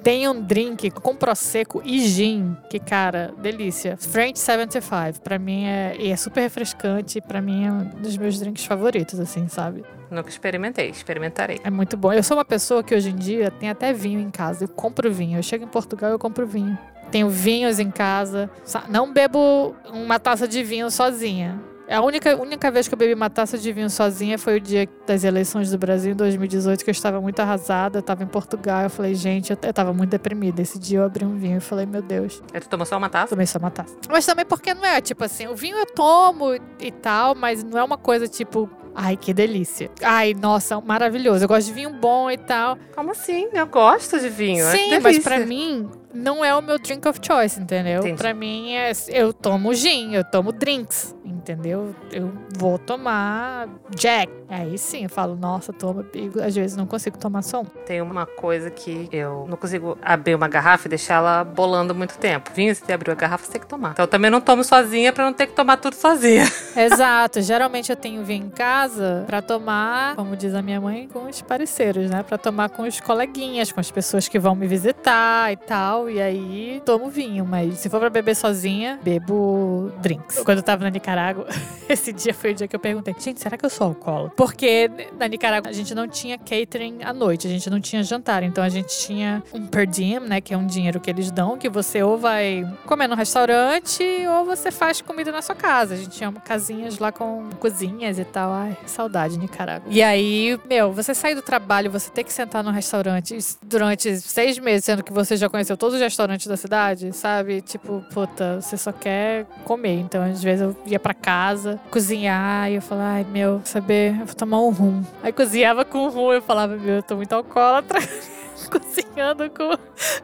[0.01, 3.95] Tem um drink com prosecco e gin, que cara, delícia.
[3.95, 8.65] French 75, para mim é, é super refrescante, para mim é um dos meus drinks
[8.65, 9.83] favoritos, assim, sabe?
[10.09, 11.59] Nunca experimentei, experimentarei.
[11.63, 12.11] É muito bom.
[12.13, 14.65] Eu sou uma pessoa que hoje em dia tem até vinho em casa.
[14.65, 15.37] Eu compro vinho.
[15.39, 16.77] Eu chego em Portugal eu compro vinho.
[17.15, 18.49] Tenho vinhos em casa.
[18.89, 21.57] Não bebo uma taça de vinho sozinha.
[21.89, 24.85] A única, única vez que eu bebi uma taça de vinho sozinha foi o dia
[25.07, 28.83] das eleições do Brasil em 2018, que eu estava muito arrasada, eu estava em Portugal.
[28.83, 30.61] Eu falei, gente, eu, eu estava muito deprimida.
[30.61, 32.43] Esse dia eu abri um vinho e falei, meu Deus.
[32.53, 33.27] E tu tomou só uma taça?
[33.27, 33.95] Tomei só uma taça.
[34.09, 37.79] Mas também porque não é, tipo assim, o vinho eu tomo e tal, mas não
[37.79, 39.89] é uma coisa tipo Ai, que delícia.
[40.01, 41.43] Ai, nossa, maravilhoso.
[41.43, 42.77] Eu gosto de vinho bom e tal.
[42.93, 43.49] Como assim?
[43.53, 44.65] Eu gosto de vinho.
[44.65, 48.15] Sim, é mas para mim não é o meu drink of choice, entendeu?
[48.15, 51.93] Para mim é eu tomo gin, eu tomo drinks, entendeu?
[52.11, 54.31] Eu vou tomar Jack.
[54.47, 56.05] Aí sim, eu falo, nossa, toma.
[56.13, 57.65] E às vezes não consigo tomar só um.
[57.85, 62.17] Tem uma coisa que eu não consigo abrir uma garrafa e deixar ela bolando muito
[62.17, 62.51] tempo.
[62.53, 63.91] Vinho, se você abriu a garrafa, você tem que tomar.
[63.91, 66.45] Então eu também não tomo sozinha para não ter que tomar tudo sozinha.
[66.77, 67.41] Exato.
[67.41, 71.41] Geralmente eu tenho vinho em casa para tomar, como diz a minha mãe, com os
[71.41, 72.23] parceiros, né?
[72.23, 76.04] Para tomar com os coleguinhas, com as pessoas que vão me visitar e tal.
[76.09, 80.39] E aí tomo vinho, mas se for para beber sozinha, bebo drinks.
[80.39, 81.47] Quando eu tava na Nicarágua,
[81.89, 84.33] esse dia foi o dia que eu perguntei: gente, será que eu sou alcoólatra?
[84.35, 88.43] Porque na Nicarágua a gente não tinha catering à noite, a gente não tinha jantar.
[88.43, 90.41] Então a gente tinha um per diem, né?
[90.41, 94.45] Que é um dinheiro que eles dão, que você ou vai comer no restaurante ou
[94.45, 95.93] você faz comida na sua casa.
[95.93, 98.51] A gente tinha casinhas lá com cozinhas e tal.
[98.51, 99.91] Ai, saudade, Nicarágua.
[99.91, 104.57] E aí, meu, você sair do trabalho, você ter que sentar num restaurante durante seis
[104.59, 107.61] meses, sendo que você já conheceu todos os restaurantes da cidade, sabe?
[107.61, 109.99] Tipo, puta, você só quer comer.
[109.99, 114.25] Então, às vezes eu ia pra casa, cozinhar, e eu falava, ai meu, saber, eu
[114.25, 115.03] vou tomar um rum.
[115.23, 117.99] Aí cozinhava com rum, eu falava, meu, eu tô muito alcoólatra.
[118.69, 119.77] cozinhando com,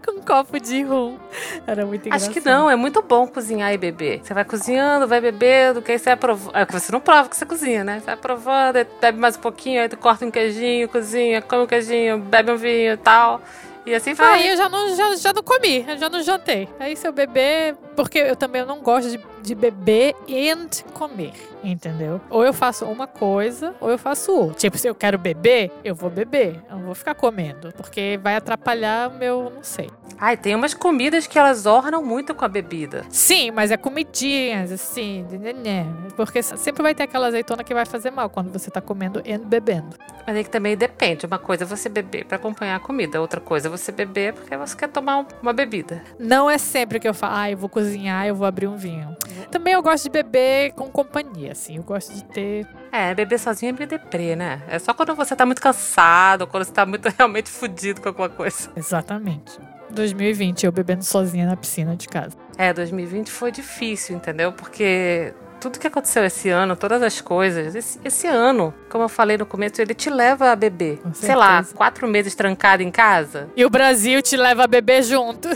[0.03, 1.17] com um copo de rum.
[1.65, 2.29] Era muito engraçado.
[2.29, 4.21] Acho que não, é muito bom cozinhar e beber.
[4.23, 6.55] Você vai cozinhando, vai bebendo, que aí você vai provando.
[6.55, 7.99] É que você não prova que você cozinha, né?
[7.99, 11.67] Você vai provando, bebe mais um pouquinho, aí tu corta um queijinho, cozinha, come um
[11.67, 13.41] queijinho, bebe um vinho e tal.
[13.85, 14.41] E assim vai.
[14.41, 16.69] Aí eu já não, já, já não comi, eu já não jantei.
[16.79, 20.51] Aí se eu beber, porque eu também não gosto de, de beber e
[20.93, 22.21] comer, entendeu?
[22.29, 24.55] Ou eu faço uma coisa, ou eu faço outra.
[24.55, 26.61] Tipo, se eu quero beber, eu vou beber.
[26.69, 29.89] Eu não vou ficar comendo, porque vai atrapalhar o meu, não sei.
[30.19, 33.03] Ai, tem umas comidas que elas ornam muito com a bebida.
[33.09, 35.23] Sim, mas é comidinhas, assim,
[35.63, 39.21] né, porque sempre vai ter aquela azeitona que vai fazer mal quando você tá comendo
[39.25, 39.97] e bebendo.
[40.25, 41.25] Mas aí que também depende.
[41.25, 44.55] Uma coisa é você beber para acompanhar a comida, outra coisa é você beber porque
[44.55, 46.03] você quer tomar uma bebida.
[46.19, 49.15] Não é sempre que eu falo, ah, eu vou cozinhar, eu vou abrir um vinho.
[49.49, 53.69] Também eu gosto de beber com companhia, assim, eu gosto de ter é, beber sozinho
[53.69, 54.61] é meio deprê, né?
[54.67, 58.29] É só quando você tá muito cansado, quando você tá muito realmente fudido com alguma
[58.29, 58.69] coisa.
[58.75, 59.59] Exatamente.
[59.89, 62.35] 2020, eu bebendo sozinha na piscina de casa.
[62.57, 64.51] É, 2020 foi difícil, entendeu?
[64.51, 69.37] Porque tudo que aconteceu esse ano, todas as coisas, esse, esse ano, como eu falei
[69.37, 70.99] no começo, ele te leva a beber.
[71.13, 73.49] Sei lá, quatro meses trancado em casa.
[73.55, 75.49] E o Brasil te leva a beber junto.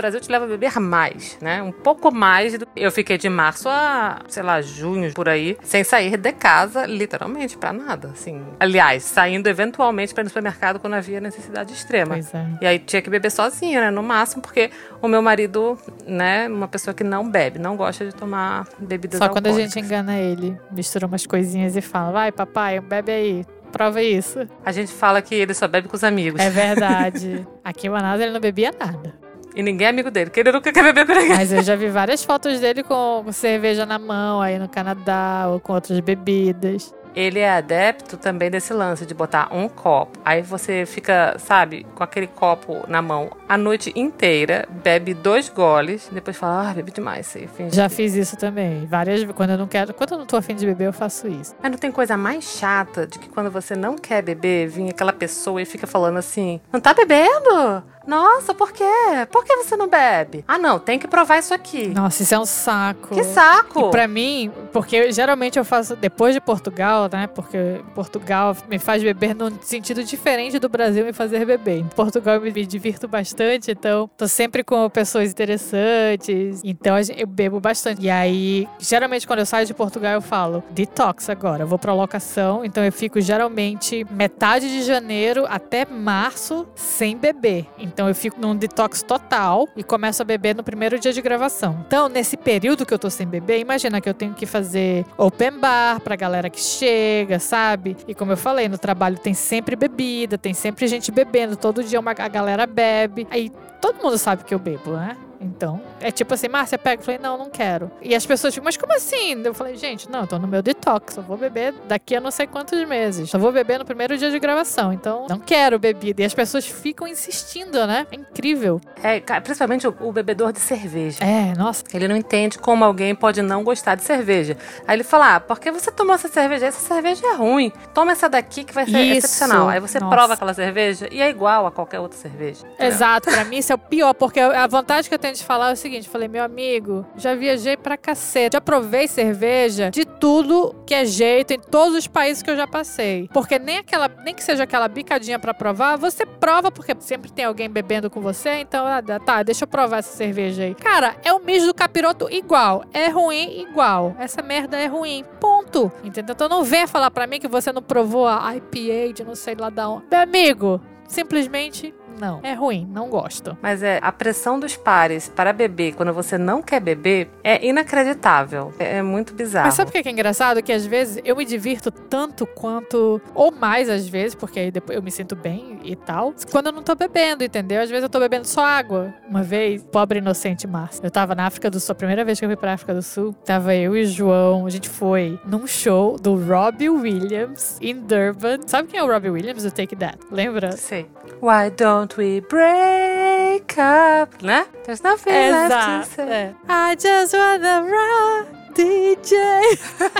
[0.00, 1.62] Brasil te leva a beber mais, né?
[1.62, 2.56] Um pouco mais.
[2.58, 2.66] Do...
[2.74, 7.58] Eu fiquei de março a, sei lá, junho, por aí, sem sair de casa, literalmente,
[7.58, 8.42] para nada, assim.
[8.58, 12.14] Aliás, saindo eventualmente para ir no supermercado quando havia necessidade extrema.
[12.14, 12.46] Pois é.
[12.60, 13.90] E aí tinha que beber sozinha, né?
[13.90, 14.70] No máximo, porque
[15.02, 19.24] o meu marido, né, uma pessoa que não bebe, não gosta de tomar bebidas Só
[19.24, 19.52] alcoólicas.
[19.52, 23.46] quando a gente engana ele, mistura umas coisinhas e fala, vai papai, bebe aí.
[23.72, 24.46] Prova isso.
[24.64, 26.40] A gente fala que ele só bebe com os amigos.
[26.40, 27.46] É verdade.
[27.62, 29.14] Aqui em Manaus ele não bebia nada.
[29.58, 31.36] E ninguém é amigo dele, porque ele nunca quer beber com ninguém.
[31.36, 35.58] Mas eu já vi várias fotos dele com cerveja na mão aí no Canadá ou
[35.58, 36.94] com outras bebidas.
[37.12, 40.16] Ele é adepto também desse lance de botar um copo.
[40.24, 46.08] Aí você fica, sabe, com aquele copo na mão a noite inteira, bebe dois goles,
[46.12, 47.36] depois fala, ah, bebi demais.
[47.72, 48.86] Já fiz isso também.
[48.86, 49.34] Várias vezes.
[49.34, 49.92] Quando eu não quero.
[49.92, 51.56] Quando eu não tô afim de beber, eu faço isso.
[51.60, 55.12] Mas não tem coisa mais chata de que quando você não quer beber, vem aquela
[55.12, 57.82] pessoa e fica falando assim: não tá bebendo?
[58.08, 58.84] Nossa, por quê?
[59.30, 60.42] Por que você não bebe?
[60.48, 61.88] Ah, não, tem que provar isso aqui.
[61.88, 63.14] Nossa, isso é um saco.
[63.14, 63.88] Que saco!
[63.88, 67.26] E pra mim, porque geralmente eu faço depois de Portugal, né?
[67.26, 71.80] Porque Portugal me faz beber num sentido diferente do Brasil me fazer beber.
[71.80, 76.62] Em Portugal eu me divirto bastante, então tô sempre com pessoas interessantes.
[76.64, 78.00] Então eu bebo bastante.
[78.00, 81.64] E aí, geralmente quando eu saio de Portugal, eu falo detox agora.
[81.64, 87.66] Eu vou pra locação, então eu fico geralmente metade de janeiro até março sem beber.
[87.78, 91.20] Então, então eu fico num detox total e começo a beber no primeiro dia de
[91.20, 91.84] gravação.
[91.84, 95.58] Então, nesse período que eu tô sem beber, imagina que eu tenho que fazer open
[95.58, 97.96] bar pra galera que chega, sabe?
[98.06, 101.98] E como eu falei, no trabalho tem sempre bebida, tem sempre gente bebendo, todo dia
[101.98, 103.26] uma, a galera bebe.
[103.32, 105.16] Aí todo mundo sabe que eu bebo, né?
[105.40, 107.00] Então, é tipo assim, Márcia, pega.
[107.00, 107.90] Eu falei, não, não quero.
[108.02, 109.40] E as pessoas ficam, mas como assim?
[109.44, 111.16] Eu falei, gente, não, eu tô no meu detox.
[111.16, 113.30] Eu vou beber daqui a não sei quantos meses.
[113.30, 114.92] Só vou beber no primeiro dia de gravação.
[114.92, 116.22] Então, não quero bebida.
[116.22, 118.06] E as pessoas ficam insistindo, né?
[118.10, 118.80] É incrível.
[119.02, 121.24] É, principalmente o, o bebedor de cerveja.
[121.24, 121.84] É, nossa.
[121.92, 124.56] Ele não entende como alguém pode não gostar de cerveja.
[124.86, 126.66] Aí ele fala, ah, por que você tomou essa cerveja?
[126.66, 127.72] Essa cerveja é ruim.
[127.94, 129.26] Toma essa daqui que vai ser isso.
[129.26, 129.68] excepcional.
[129.68, 130.14] Aí você nossa.
[130.14, 132.66] prova aquela cerveja e é igual a qualquer outra cerveja.
[132.78, 133.30] Exato.
[133.30, 135.72] Pra mim, isso é o pior, porque a vontade que eu tenho de falar é
[135.72, 140.94] o seguinte: falei, meu amigo, já viajei pra cacete, já provei cerveja de tudo que
[140.94, 143.28] é jeito em todos os países que eu já passei.
[143.32, 147.44] Porque nem aquela, nem que seja aquela bicadinha para provar, você prova, porque sempre tem
[147.44, 150.74] alguém bebendo com você, então, ah, tá, deixa eu provar essa cerveja aí.
[150.74, 152.84] Cara, é o mijo do capiroto igual.
[152.92, 154.14] É ruim igual.
[154.18, 155.24] Essa merda é ruim.
[155.40, 155.90] Ponto.
[156.02, 156.34] Entendeu?
[156.34, 159.54] Então não venha falar para mim que você não provou a IPA de não sei
[159.54, 160.06] lá da onde.
[160.10, 162.40] Meu amigo, simplesmente não.
[162.42, 163.56] É ruim, não gosto.
[163.62, 168.72] Mas é a pressão dos pares para beber quando você não quer beber é inacreditável.
[168.78, 169.66] É, é muito bizarro.
[169.66, 170.62] Mas sabe o que é engraçado?
[170.62, 174.96] Que às vezes eu me divirto tanto quanto, ou mais às vezes, porque aí depois
[174.96, 177.80] eu me sinto bem e tal, quando eu não tô bebendo, entendeu?
[177.80, 179.14] Às vezes eu tô bebendo só água.
[179.28, 182.44] Uma vez, pobre inocente Márcia, eu tava na África do Sul, a primeira vez que
[182.44, 185.66] eu fui pra África do Sul, tava eu e o João, a gente foi num
[185.66, 188.58] show do Robbie Williams em Durban.
[188.66, 190.18] Sabe quem é o Robbie Williams do Take That?
[190.30, 190.72] Lembra?
[190.72, 191.06] Sei.
[191.40, 194.42] Why don't we break up?
[194.42, 194.66] Né?
[194.84, 195.68] There's nothing Exato.
[195.68, 196.30] left to say.
[196.30, 196.54] É.
[196.68, 199.36] I just wanna run DJ.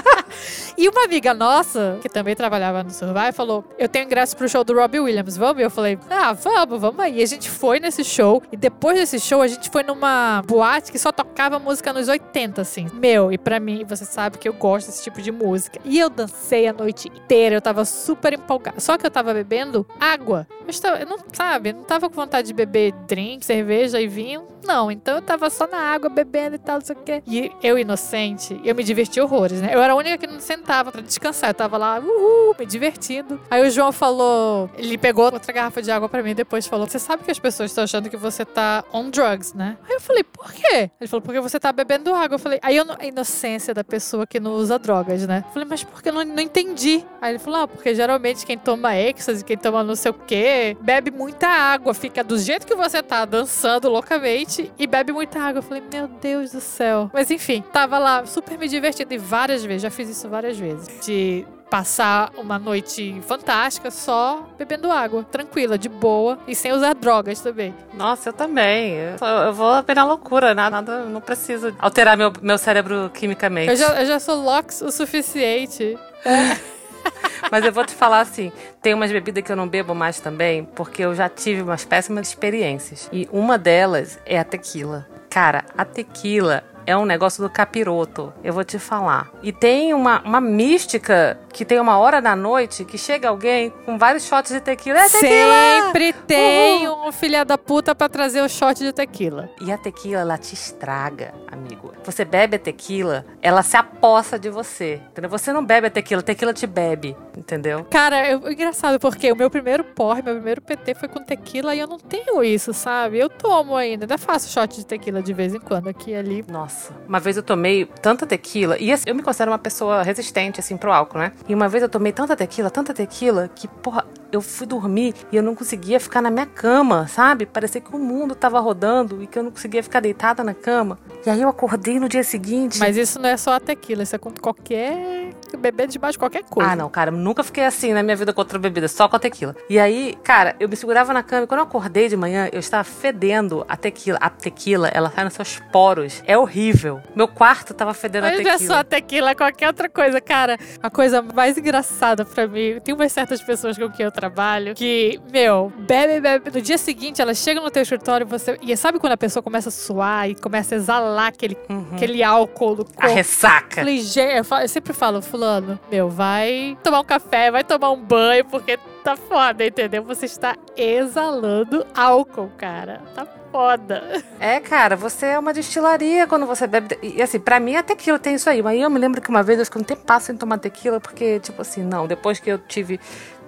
[0.76, 4.64] e uma amiga nossa, que também trabalhava no Survive, falou: Eu tenho ingresso pro show
[4.64, 5.60] do Robbie Williams, vamos?
[5.60, 7.20] E eu falei: Ah, vamos, vamos aí.
[7.20, 8.42] E a gente foi nesse show.
[8.50, 12.60] E depois desse show, a gente foi numa boate que só tocava música nos 80,
[12.60, 12.88] assim.
[12.94, 15.78] Meu, e pra mim, você sabe que eu gosto desse tipo de música.
[15.84, 18.80] E eu dancei a noite inteira, eu tava super empolgada.
[18.80, 20.48] Só que eu tava bebendo água.
[20.64, 24.57] Eu, estava, eu não, sabe, não tava com vontade de beber drink, cerveja e vinho.
[24.68, 27.22] Não, então eu tava só na água, bebendo e tal, não sei o quê.
[27.26, 29.70] E eu, inocente, eu me diverti horrores, né?
[29.72, 31.48] Eu era a única que não sentava pra descansar.
[31.48, 33.40] Eu tava lá, uhul, me divertindo.
[33.50, 36.86] Aí o João falou, ele pegou outra garrafa de água pra mim e depois falou:
[36.86, 39.78] Você sabe que as pessoas estão achando que você tá on drugs, né?
[39.88, 40.90] Aí eu falei, por quê?
[41.00, 42.34] Ele falou, porque você tá bebendo água.
[42.34, 45.44] Eu falei, aí eu, a inocência da pessoa que não usa drogas, né?
[45.46, 47.02] Eu falei, mas por que eu não, não entendi?
[47.22, 50.76] Aí ele falou, ah, porque geralmente quem toma êxtase, quem toma não sei o quê,
[50.80, 55.58] bebe muita água, fica do jeito que você tá, dançando loucamente e bebe muita água.
[55.58, 57.10] Eu falei, meu Deus do céu.
[57.12, 61.04] Mas enfim, tava lá super me divertindo e várias vezes, já fiz isso várias vezes.
[61.04, 67.40] De passar uma noite fantástica só bebendo água, tranquila, de boa e sem usar drogas
[67.40, 67.74] também.
[67.94, 68.94] Nossa, eu também.
[68.94, 73.70] Eu, eu vou apenas loucura, nada, nada, não preciso alterar meu, meu cérebro quimicamente.
[73.70, 75.96] Eu já, eu já sou lox o suficiente.
[77.50, 80.64] Mas eu vou te falar assim: tem umas bebidas que eu não bebo mais também,
[80.64, 83.08] porque eu já tive umas péssimas experiências.
[83.12, 85.06] E uma delas é a tequila.
[85.30, 89.30] Cara, a tequila é um negócio do capiroto, eu vou te falar.
[89.42, 93.98] E tem uma, uma mística que tem uma hora da noite que chega alguém com
[93.98, 94.98] vários shots de tequila.
[95.00, 95.82] É tequila!
[95.84, 97.08] Sempre tem Uhul.
[97.08, 99.50] um filha da puta pra trazer o shot de tequila.
[99.60, 101.92] E a tequila, ela te estraga, amigo.
[102.04, 105.02] Você bebe a tequila, ela se apossa de você.
[105.10, 105.28] Entendeu?
[105.28, 107.84] Você não bebe a tequila, a tequila te bebe, entendeu?
[107.90, 111.80] Cara, é engraçado, porque o meu primeiro porre, meu primeiro PT foi com tequila e
[111.80, 113.18] eu não tenho isso, sabe?
[113.18, 116.42] Eu tomo ainda, ainda faço shot de tequila de vez em quando aqui e ali.
[116.48, 116.77] Nossa.
[117.06, 120.76] Uma vez eu tomei tanta tequila, e assim, eu me considero uma pessoa resistente, assim,
[120.76, 121.32] pro álcool, né?
[121.48, 125.36] E uma vez eu tomei tanta tequila, tanta tequila, que, porra, eu fui dormir e
[125.36, 127.46] eu não conseguia ficar na minha cama, sabe?
[127.46, 130.98] Parecia que o mundo tava rodando e que eu não conseguia ficar deitada na cama.
[131.26, 132.78] E aí eu acordei no dia seguinte.
[132.78, 135.32] Mas isso não é só a tequila, isso é com qualquer.
[135.58, 136.70] beber debaixo de qualquer coisa.
[136.70, 139.18] Ah, não, cara, nunca fiquei assim na minha vida com outra bebida, só com a
[139.18, 139.56] tequila.
[139.68, 142.60] E aí, cara, eu me segurava na cama e quando eu acordei de manhã, eu
[142.60, 144.18] estava fedendo a tequila.
[144.20, 146.22] A tequila, ela sai nos seus poros.
[146.26, 147.00] É horrível.
[147.14, 148.58] Meu quarto tava fedendo Mas a tequila.
[148.58, 150.58] Não é só a tequila, qualquer outra coisa, cara.
[150.82, 155.20] A coisa mais engraçada para mim, tem umas certas pessoas com quem eu trabalho que,
[155.32, 156.50] meu, bebe, bebe.
[156.50, 158.58] No dia seguinte, ela chega no teu escritório e você.
[158.62, 161.86] E sabe quando a pessoa começa a suar e começa a exalar aquele, uhum.
[161.92, 163.04] aquele álcool do corpo?
[163.04, 163.82] A ressaca.
[163.82, 168.00] Eu, eu, falo, eu sempre falo, Fulano, meu, vai tomar um café, vai tomar um
[168.00, 170.02] banho, porque tá foda, entendeu?
[170.04, 173.00] Você está exalando álcool, cara.
[173.14, 174.22] Tá foda.
[174.38, 176.98] É, cara, você é uma destilaria quando você bebe.
[177.02, 178.62] E assim, pra mim a tequila tem isso aí.
[178.62, 181.00] Mas eu me lembro que uma vez eu fiquei um tempo passo em tomar tequila,
[181.00, 183.00] porque, tipo assim, não, depois que eu tive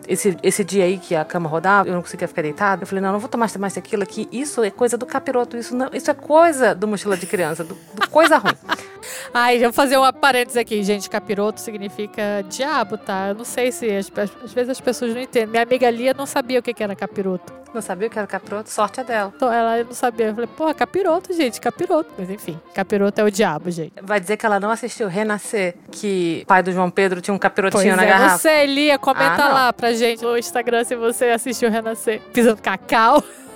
[0.07, 2.83] esse, esse dia aí que a cama rodava, eu não conseguia ficar deitada.
[2.83, 4.29] Eu falei, não, não vou tomar mais tequila aqui.
[4.33, 5.57] Isso é coisa do capiroto.
[5.57, 8.55] Isso, não, isso é coisa do mochila de criança, do, do coisa ruim.
[9.33, 11.09] Ai, vou fazer uma parênteses aqui, gente.
[11.09, 13.29] Capiroto significa diabo, tá?
[13.29, 14.11] Eu não sei se às,
[14.45, 15.49] às vezes as pessoas não entendem.
[15.49, 17.60] Minha amiga Lia não sabia o que era capiroto.
[17.73, 18.69] Não sabia o que era capiroto?
[18.71, 19.33] Sorte é dela.
[19.35, 20.27] Então, ela não sabia.
[20.27, 22.11] Eu falei, porra, capiroto, gente, capiroto.
[22.19, 23.93] Mas enfim, capiroto é o diabo, gente.
[24.03, 27.39] Vai dizer que ela não assistiu Renascer, que o pai do João Pedro tinha um
[27.39, 28.39] capirotinho pois na é, garrafa.
[28.39, 32.21] Sei, Lia, comenta ah, lá pra gente no Instagram se você assistiu Renascer.
[32.33, 33.23] Pisando cacau.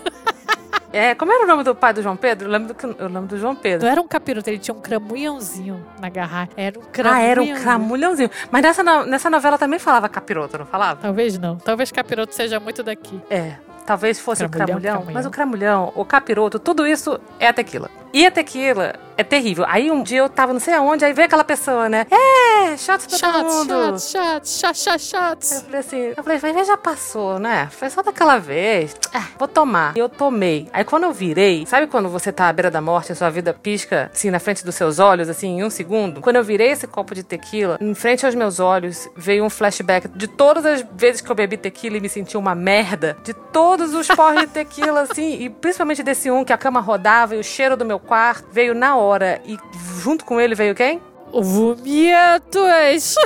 [0.94, 2.46] É, como era o nome do pai do João Pedro?
[2.46, 3.85] Eu lembro do, eu lembro do João Pedro.
[3.85, 6.53] Não era um capiroto, ele tinha um cramulhãozinho na garrafa.
[6.57, 7.27] Era um cramulhãozinho.
[7.27, 8.31] Ah, era um cramulhãozinho.
[8.48, 11.00] Mas nessa, nessa novela também falava capiroto, não falava?
[11.03, 11.57] Talvez não.
[11.57, 13.20] Talvez capiroto seja muito daqui.
[13.29, 13.57] É.
[13.87, 17.53] Talvez fosse cramulhão, o cramulhão, cramulhão, mas o cramulhão, o capiroto, tudo isso é a
[17.53, 17.90] tequila.
[18.14, 19.64] E a tequila é terrível.
[19.66, 22.07] Aí um dia eu tava não sei aonde, aí veio aquela pessoa, né?
[22.09, 24.00] É, shots pra shots, todo mundo.
[24.00, 25.53] Shots, shots, shots, shots, shots.
[25.53, 27.68] Eu falei assim, eu falei, mas já passou, né?
[27.72, 28.94] Foi só daquela vez.
[29.12, 29.96] Ah, vou tomar.
[29.96, 30.68] E eu tomei.
[30.72, 33.53] Aí quando eu virei, sabe quando você tá à beira da morte, a sua vida
[33.53, 36.20] pisca assim na frente dos seus olhos, assim, em um segundo?
[36.20, 40.07] Quando eu virei esse copo de tequila, em frente aos meus olhos, veio um flashback
[40.07, 43.16] de todas as vezes que eu bebi tequila e me senti uma merda.
[43.24, 47.35] De todos os porres de tequila, assim, e principalmente desse um que a cama rodava
[47.35, 49.40] e o cheiro do meu quarto veio na hora.
[49.45, 49.59] E
[50.03, 51.01] junto com ele veio quem?
[51.33, 53.17] O Vomietos!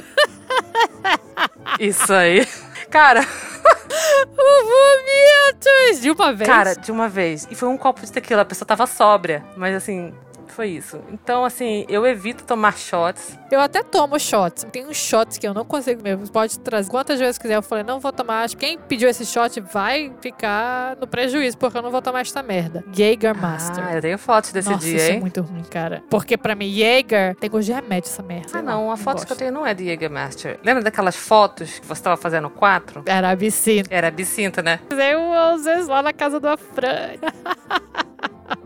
[1.78, 2.46] Isso aí.
[2.90, 3.20] Cara.
[4.38, 6.00] o Vomietos!
[6.00, 6.48] De uma vez?
[6.48, 7.46] Cara, de uma vez.
[7.50, 9.44] E foi um copo de tequila, a pessoa tava sóbria.
[9.56, 10.14] Mas assim,
[10.48, 11.00] Foi isso.
[11.12, 13.38] Então, assim, eu evito tomar shots.
[13.50, 14.66] Eu até tomo shots.
[14.72, 16.28] Tem uns shots que eu não consigo mesmo.
[16.30, 17.56] Pode trazer quantas vezes quiser.
[17.56, 18.48] Eu falei, não vou tomar.
[18.50, 22.84] Quem pediu esse shot vai ficar no prejuízo, porque eu não vou tomar esta merda.
[22.92, 23.84] Jaeger Master.
[23.86, 25.20] Ah, eu tenho fotos desse Nossa, dia, isso é hein?
[25.20, 26.02] muito ruim, cara.
[26.10, 28.46] Porque pra mim, Jaeger tem gosto de remédio essa merda.
[28.46, 28.90] Ah, Sei lá, não.
[28.90, 30.58] A foto que eu tenho não é de Jägermeister.
[30.64, 33.02] Lembra daquelas fotos que você tava fazendo quatro?
[33.06, 33.88] Era absinto.
[33.92, 34.80] Era absinto, né?
[34.90, 37.16] Eu, às vezes, lá na casa do Afran.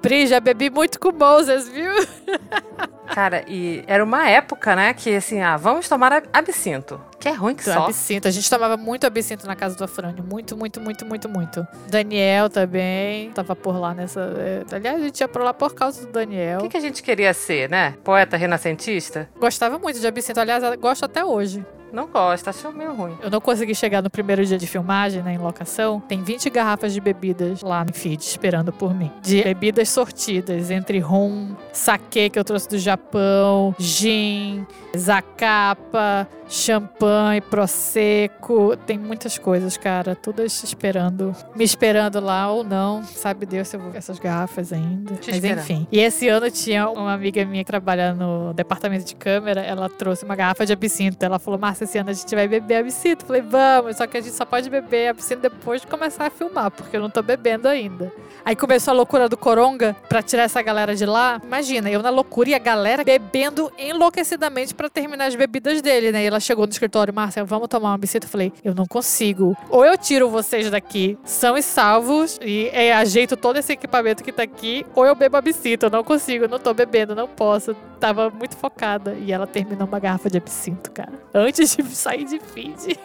[0.00, 1.92] Pri, já bebi muito com Moses, viu?
[3.14, 7.00] Cara, e era uma época, né, que assim, ah, vamos tomar ab- absinto.
[7.18, 7.84] Que é ruim que só.
[7.86, 8.28] Absinto.
[8.28, 10.22] A gente tomava muito absinto na casa do Afrânio.
[10.22, 11.66] Muito, muito, muito, muito, muito.
[11.88, 14.20] Daniel também tava por lá nessa.
[14.38, 16.60] é, Aliás, a gente ia por lá por causa do O Daniel.
[16.60, 17.94] que, que a gente queria ser, né?
[18.04, 19.28] Poeta renascentista?
[19.40, 20.38] Gostava muito de absinto.
[20.38, 21.64] Aliás, gosto até hoje.
[21.92, 23.16] Não gosta, achou meio ruim.
[23.22, 26.00] Eu não consegui chegar no primeiro dia de filmagem, né, em locação.
[26.00, 29.10] Tem 20 garrafas de bebidas lá no feed esperando por mim.
[29.22, 38.76] De bebidas sortidas, entre rum, saquê que eu trouxe do Japão, gin, zacapa, champanhe, prosecco.
[38.76, 40.14] Tem muitas coisas, cara.
[40.14, 41.34] Todas esperando.
[41.54, 43.02] Me esperando lá ou não.
[43.04, 45.14] Sabe Deus se eu vou ver essas garrafas ainda.
[45.16, 45.58] Te Mas esperando.
[45.64, 45.86] enfim.
[45.90, 49.60] E esse ano tinha uma amiga minha que trabalha no departamento de câmera.
[49.60, 51.24] Ela trouxe uma garrafa de absinto.
[51.24, 53.26] Ela falou, Márcia, esse ano a gente vai beber absinto.
[53.26, 53.96] Falei, vamos.
[53.96, 57.00] Só que a gente só pode beber absinto depois de começar a filmar, porque eu
[57.00, 58.12] não tô bebendo ainda.
[58.44, 61.40] Aí começou a loucura do Coronga pra tirar essa galera de lá.
[61.44, 66.22] Imagina, eu na loucura e a galera bebendo enlouquecidamente pra terminar as bebidas dele, né?
[66.22, 68.26] E ela chegou no escritório, Márcia, vamos tomar um absinto?
[68.26, 69.56] Eu falei, eu não consigo.
[69.68, 74.32] Ou eu tiro vocês daqui, são e salvos, e é, ajeito todo esse equipamento que
[74.32, 75.86] tá aqui, ou eu bebo absinto.
[75.86, 77.74] Eu não consigo, não tô bebendo, não posso.
[78.00, 79.14] Tava muito focada.
[79.14, 81.12] E ela terminou uma garrafa de absinto, cara.
[81.34, 82.98] Antes de sair de feed.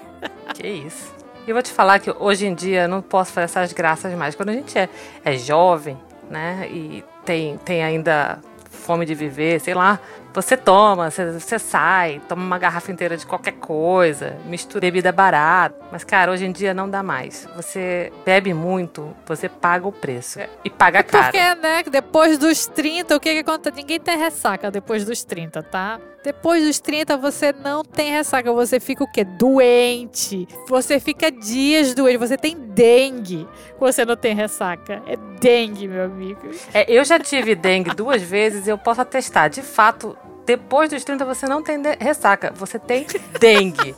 [0.53, 1.13] Que isso.
[1.45, 4.33] Eu vou te falar que hoje em dia eu não posso fazer essas graças mais.
[4.33, 4.87] Quando a gente é,
[5.25, 5.97] é jovem,
[6.29, 6.67] né?
[6.71, 9.99] E tem, tem ainda fome de viver, sei lá.
[10.33, 15.75] Você toma, você, você sai, toma uma garrafa inteira de qualquer coisa, mistura bebida barata.
[15.91, 17.47] Mas, cara, hoje em dia não dá mais.
[17.55, 20.39] Você bebe muito, você paga o preço.
[20.63, 21.25] E paga caro.
[21.25, 23.75] Porque, né, depois dos 30, o que que acontece?
[23.75, 25.99] Ninguém tem ressaca depois dos 30, tá?
[26.23, 28.51] Depois dos 30, você não tem ressaca.
[28.53, 29.25] Você fica o quê?
[29.25, 30.47] Doente.
[30.69, 32.17] Você fica dias doente.
[32.17, 33.45] Você tem dengue.
[33.77, 35.03] Você não tem ressaca.
[35.05, 36.49] É dengue, meu amigo.
[36.73, 39.49] É, eu já tive dengue duas vezes e eu posso atestar.
[39.49, 43.05] De fato, depois dos 30 você não tem ressaca, você tem
[43.39, 43.95] dengue.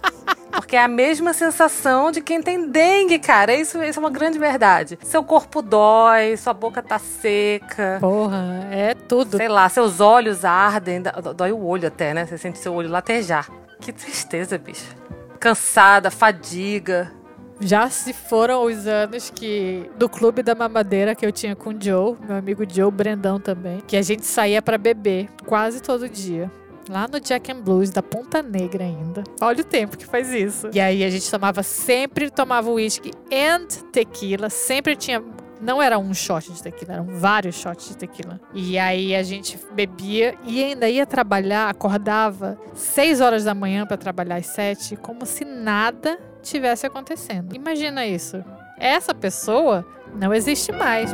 [0.51, 3.53] Porque é a mesma sensação de quem tem dengue, cara.
[3.53, 4.97] Isso, isso é uma grande verdade.
[5.03, 7.97] Seu corpo dói, sua boca tá seca.
[7.99, 9.35] Porra, é tudo.
[9.35, 12.25] Sei lá, seus olhos ardem, dó- dói o olho até, né?
[12.25, 13.49] Você sente seu olho latejar.
[13.81, 14.95] Que tristeza, bicho.
[15.41, 17.11] Cansada, fadiga.
[17.59, 21.75] Já se foram os anos que do clube da mamadeira que eu tinha com o
[21.79, 26.51] Joe, meu amigo Joe Brendão também, que a gente saía pra beber quase todo dia.
[26.87, 29.23] Lá no Jack and Blues, da Ponta Negra ainda.
[29.41, 30.69] Olha o tempo que faz isso.
[30.71, 34.51] E aí a gente tomava sempre, tomava whisky and tequila.
[34.51, 35.23] Sempre tinha
[35.61, 38.39] não era um shot de tequila, eram vários shots de tequila.
[38.53, 43.97] E aí a gente bebia e ainda ia trabalhar, acordava 6 horas da manhã pra
[43.97, 47.55] trabalhar às 7, como se nada tivesse acontecendo.
[47.55, 48.43] Imagina isso.
[48.77, 51.13] Essa pessoa não existe mais.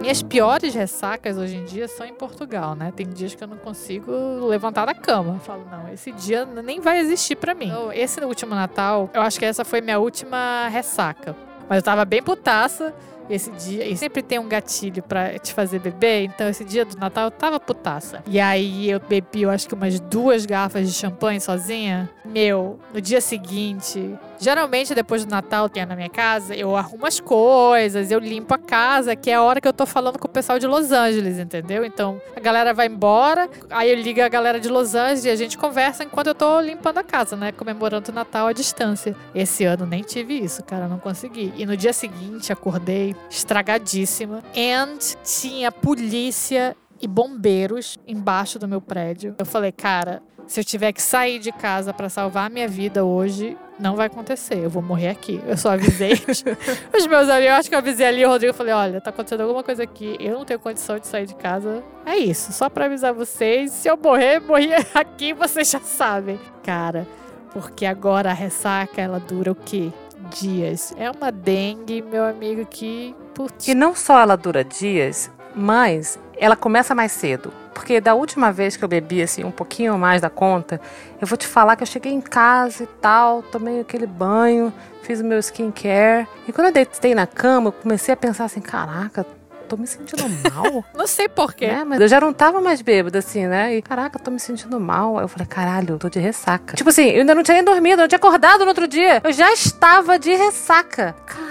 [0.00, 2.92] Minhas piores ressacas hoje em dia são em Portugal, né?
[2.94, 4.12] Tem dias que eu não consigo
[4.46, 5.36] levantar da cama.
[5.36, 7.68] Eu falo, não, esse dia nem vai existir pra mim.
[7.68, 11.34] Então, esse último Natal, eu acho que essa foi minha última ressaca.
[11.66, 12.94] Mas eu tava bem putaça
[13.28, 13.86] esse dia.
[13.86, 16.24] E sempre tem um gatilho pra te fazer beber.
[16.24, 18.22] Então, esse dia do Natal eu tava putaça.
[18.26, 22.10] E aí eu bebi, eu acho que umas duas garrafas de champanhe sozinha.
[22.24, 24.14] Meu, no dia seguinte.
[24.38, 28.54] Geralmente, depois do Natal, que é na minha casa, eu arrumo as coisas, eu limpo
[28.54, 30.92] a casa, que é a hora que eu tô falando com o pessoal de Los
[30.92, 31.84] Angeles, entendeu?
[31.84, 35.36] Então, a galera vai embora, aí eu ligo a galera de Los Angeles e a
[35.36, 37.52] gente conversa enquanto eu tô limpando a casa, né?
[37.52, 39.16] Comemorando o Natal à distância.
[39.34, 41.52] Esse ano nem tive isso, cara, não consegui.
[41.56, 44.42] E no dia seguinte, acordei estragadíssima.
[44.56, 49.34] And tinha polícia e bombeiros embaixo do meu prédio.
[49.38, 53.04] Eu falei, cara, se eu tiver que sair de casa pra salvar a minha vida
[53.04, 54.58] hoje, não vai acontecer.
[54.58, 55.40] Eu vou morrer aqui.
[55.46, 57.50] Eu só avisei os, meus amigos.
[57.50, 58.50] Eu acho que eu avisei ali o Rodrigo.
[58.50, 60.16] Eu falei: olha, tá acontecendo alguma coisa aqui.
[60.20, 61.82] Eu não tenho condição de sair de casa.
[62.06, 62.52] É isso.
[62.52, 63.72] Só pra avisar vocês.
[63.72, 66.38] Se eu morrer, morri aqui, vocês já sabem.
[66.62, 67.06] Cara,
[67.52, 69.90] porque agora a ressaca, ela dura o quê?
[70.30, 70.94] Dias.
[70.96, 73.14] É uma dengue, meu amigo, que.
[73.34, 73.66] Putz.
[73.66, 77.52] E não só ela dura dias, mas ela começa mais cedo.
[77.74, 80.80] Porque da última vez que eu bebi, assim, um pouquinho mais da conta,
[81.20, 85.20] eu vou te falar que eu cheguei em casa e tal, tomei aquele banho, fiz
[85.20, 86.26] o meu skincare.
[86.46, 89.26] E quando eu deitei na cama, eu comecei a pensar assim: caraca,
[89.68, 90.84] tô me sentindo mal.
[90.94, 91.66] não sei porquê.
[91.66, 93.74] É, mas eu já não tava mais bêbada, assim, né?
[93.76, 95.18] E caraca, tô me sentindo mal.
[95.18, 96.76] Aí eu falei, caralho, tô de ressaca.
[96.76, 99.20] Tipo assim, eu ainda não tinha nem dormido, eu não tinha acordado no outro dia.
[99.24, 101.14] Eu já estava de ressaca.
[101.26, 101.43] Caraca,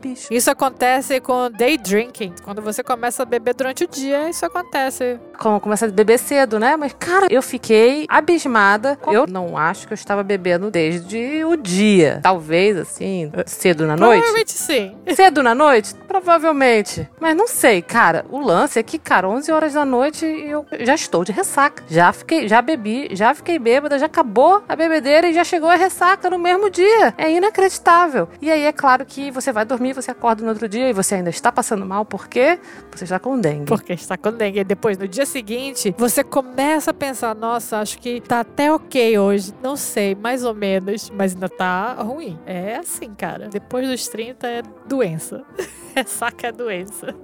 [0.00, 0.32] bicho.
[0.32, 2.34] Isso acontece com day drinking.
[2.42, 5.18] Quando você começa a beber durante o dia, isso acontece.
[5.38, 6.76] Como começa a beber cedo, né?
[6.76, 8.98] Mas, cara, eu fiquei abismada.
[9.06, 12.20] Eu não acho que eu estava bebendo desde o dia.
[12.22, 14.20] Talvez, assim, cedo na noite.
[14.20, 14.96] Provavelmente sim.
[15.14, 15.94] Cedo na noite?
[16.08, 17.08] Provavelmente.
[17.20, 18.24] Mas não sei, cara.
[18.30, 21.84] O lance é que, cara, 11 horas da noite e eu já estou de ressaca.
[21.88, 25.76] Já fiquei, já bebi, já fiquei bêbada, já acabou a bebedeira e já chegou a
[25.76, 27.14] ressaca no mesmo dia.
[27.18, 28.28] É inacreditável.
[28.40, 31.16] E aí é claro que você vai dormir, você acorda no outro dia e você
[31.16, 32.58] ainda está passando mal porque
[32.90, 33.66] você está com dengue.
[33.66, 34.60] Porque está com dengue.
[34.60, 39.18] E depois, no dia seguinte, você começa a pensar: nossa, acho que tá até ok
[39.18, 39.52] hoje.
[39.62, 42.38] Não sei, mais ou menos, mas ainda tá ruim.
[42.46, 43.48] É assim, cara.
[43.48, 45.44] Depois dos 30 é doença.
[45.94, 47.14] Ressaca é doença.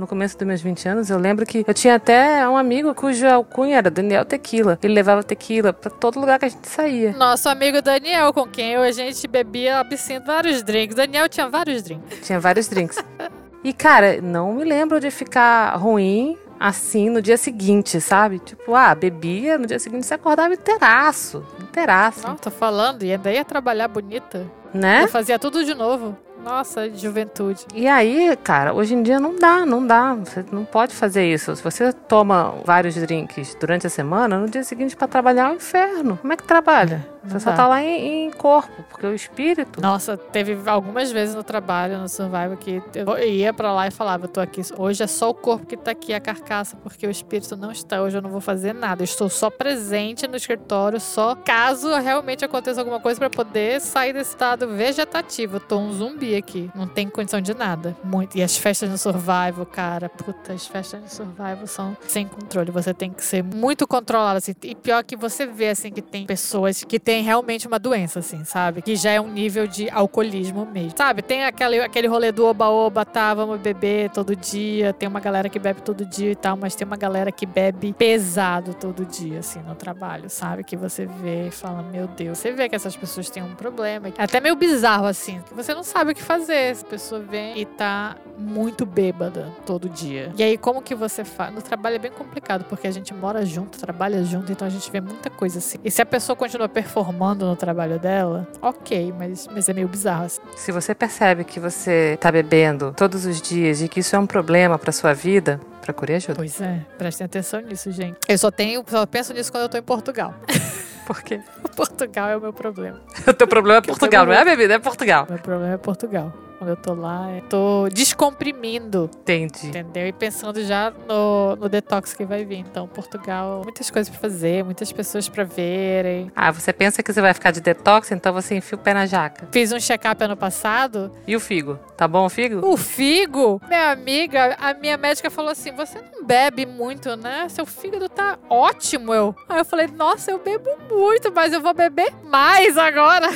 [0.00, 3.34] No começo dos meus 20 anos, eu lembro que eu tinha até um amigo cuja
[3.34, 4.78] alcunha era Daniel Tequila.
[4.82, 7.12] Ele levava tequila pra todo lugar que a gente saía.
[7.12, 10.96] Nosso amigo Daniel, com quem eu, a gente bebia absinto, vários drinks.
[10.96, 12.18] Daniel tinha vários drinks.
[12.22, 12.96] Tinha vários drinks.
[13.62, 18.38] E, cara, não me lembro de ficar ruim assim no dia seguinte, sabe?
[18.38, 21.44] Tipo, ah, bebia, no dia seguinte você acordava inteiraço.
[21.60, 22.26] Inteiraço.
[22.26, 24.50] Não, tô falando, e ainda ia trabalhar bonita.
[24.72, 25.04] Né?
[25.04, 26.16] Eu fazia tudo de novo.
[26.44, 27.66] Nossa, juventude.
[27.74, 30.14] E aí, cara, hoje em dia não dá, não dá.
[30.14, 31.54] Você não pode fazer isso.
[31.54, 35.56] Se você toma vários drinks durante a semana, no dia seguinte para trabalhar é um
[35.56, 36.16] inferno.
[36.16, 37.06] Como é que trabalha?
[37.22, 39.80] Não Você só tá lá em, em corpo, porque o espírito.
[39.80, 44.24] Nossa, teve algumas vezes no trabalho, no Survival, que eu ia pra lá e falava,
[44.24, 47.10] eu tô aqui, hoje é só o corpo que tá aqui, a carcaça, porque o
[47.10, 50.98] espírito não está, hoje eu não vou fazer nada, eu estou só presente no escritório,
[50.98, 55.92] só caso realmente aconteça alguma coisa pra poder sair desse estado vegetativo, eu tô um
[55.92, 60.52] zumbi aqui, não tem condição de nada, muito, e as festas no Survival, cara, puta,
[60.52, 64.74] as festas no Survival são sem controle, você tem que ser muito controlado, assim, e
[64.74, 68.82] pior que você vê, assim, que tem pessoas que têm realmente uma doença, assim, sabe?
[68.82, 70.96] Que já é um nível de alcoolismo mesmo.
[70.96, 71.22] Sabe?
[71.22, 73.32] Tem aquele, aquele rolê do oba-oba, tá?
[73.34, 74.92] Vamos beber todo dia.
[74.92, 77.92] Tem uma galera que bebe todo dia e tal, mas tem uma galera que bebe
[77.92, 80.64] pesado todo dia, assim, no trabalho, sabe?
[80.64, 82.38] Que você vê e fala, meu Deus.
[82.38, 84.08] Você vê que essas pessoas têm um problema.
[84.18, 86.54] Até meio bizarro, assim, você não sabe o que fazer.
[86.54, 90.32] Essa pessoa vem e tá muito bêbada todo dia.
[90.36, 91.54] E aí, como que você faz?
[91.54, 94.90] No trabalho é bem complicado, porque a gente mora junto, trabalha junto, então a gente
[94.90, 95.78] vê muita coisa assim.
[95.84, 100.24] E se a pessoa continua performando no trabalho dela, ok, mas, mas é meio bizarro.
[100.24, 100.40] Assim.
[100.56, 104.26] Se você percebe que você tá bebendo todos os dias e que isso é um
[104.26, 106.34] problema pra sua vida, procure ajuda.
[106.34, 108.16] Pois é, prestem atenção nisso, gente.
[108.28, 110.34] Eu só tenho, só penso nisso quando eu tô em Portugal.
[111.10, 111.40] Por quê?
[111.74, 113.00] Portugal é o meu problema.
[113.26, 115.26] O teu problema é Portugal, não é bebida, é Portugal.
[115.28, 116.32] Meu problema é Portugal.
[116.60, 119.68] Quando eu tô lá, eu tô descomprimindo, Entendi.
[119.68, 120.06] entendeu?
[120.06, 122.58] E pensando já no, no detox que vai vir.
[122.58, 126.30] Então, Portugal, muitas coisas pra fazer, muitas pessoas pra verem.
[126.36, 129.06] Ah, você pensa que você vai ficar de detox, então você enfia o pé na
[129.06, 129.48] jaca.
[129.50, 131.10] Fiz um check-up ano passado.
[131.26, 131.78] E o figo?
[131.96, 132.60] Tá bom o figo?
[132.62, 137.48] O figo, minha amiga, a minha médica falou assim: você não bebe muito, né?
[137.48, 139.14] Seu fígado tá ótimo.
[139.14, 139.34] Eu.
[139.48, 143.30] Aí eu falei, nossa, eu bebo muito, mas eu vou beber mais agora.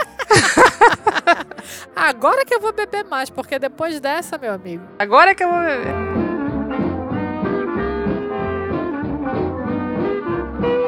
[1.94, 4.84] agora que eu vou beber mais, porque depois dessa, meu amigo.
[4.98, 5.94] Agora que eu vou beber.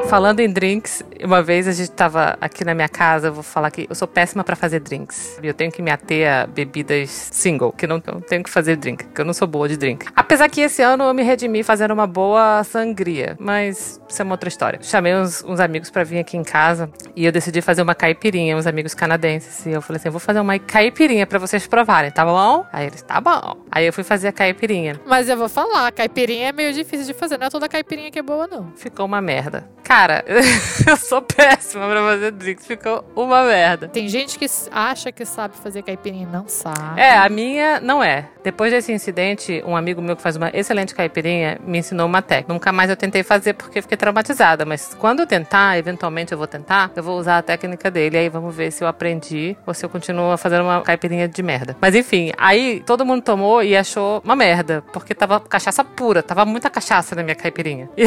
[0.09, 3.71] Falando em drinks, uma vez a gente tava aqui na minha casa, eu vou falar
[3.71, 5.39] que eu sou péssima pra fazer drinks.
[5.41, 9.05] Eu tenho que me ater a bebidas single, que não, não tenho que fazer drink,
[9.05, 10.07] que eu não sou boa de drink.
[10.15, 14.33] Apesar que esse ano eu me redimi fazendo uma boa sangria, mas isso é uma
[14.33, 14.79] outra história.
[14.81, 18.57] Chamei uns, uns amigos pra vir aqui em casa e eu decidi fazer uma caipirinha,
[18.57, 19.65] uns amigos canadenses.
[19.65, 22.65] E eu falei assim: eu vou fazer uma caipirinha pra vocês provarem, tá bom?
[22.71, 23.57] Aí eles, tá bom.
[23.71, 24.99] Aí eu fui fazer a caipirinha.
[25.05, 28.19] Mas eu vou falar, caipirinha é meio difícil de fazer, não é toda caipirinha que
[28.19, 28.71] é boa, não.
[28.75, 29.67] Ficou uma merda.
[29.83, 30.23] Cara,
[30.87, 32.65] eu sou péssima pra fazer drinks.
[32.65, 33.87] Ficou uma merda.
[33.87, 36.99] Tem gente que acha que sabe fazer caipirinha e não sabe.
[36.99, 38.29] É, a minha não é.
[38.43, 42.53] Depois desse incidente, um amigo meu que faz uma excelente caipirinha me ensinou uma técnica.
[42.53, 44.65] Nunca mais eu tentei fazer porque fiquei traumatizada.
[44.65, 48.17] Mas quando eu tentar, eventualmente eu vou tentar, eu vou usar a técnica dele.
[48.17, 51.75] Aí vamos ver se eu aprendi ou se eu continuo fazendo uma caipirinha de merda.
[51.79, 54.83] Mas enfim, aí todo mundo tomou e achou uma merda.
[54.91, 57.89] Porque tava cachaça pura, tava muita cachaça na minha caipirinha.
[57.97, 58.03] E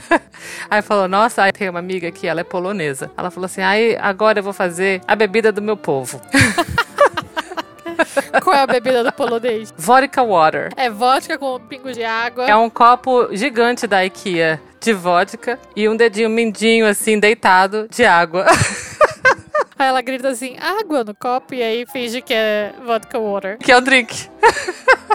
[0.70, 3.10] aí falou, nossa, aí tem uma amiga aqui, ela é polonesa.
[3.16, 6.20] Ela falou assim, aí agora eu vou fazer a bebida do meu povo.
[8.42, 9.72] Qual é a bebida do polonês?
[9.76, 10.70] Vodka water.
[10.76, 12.46] É vodka com um pingo de água.
[12.46, 18.04] É um copo gigante da IKEA de vodka e um dedinho mindinho assim deitado de
[18.04, 18.46] água.
[19.78, 23.56] Aí ela grita assim, água no copo, e aí finge que é vodka water.
[23.56, 24.28] que é o drink.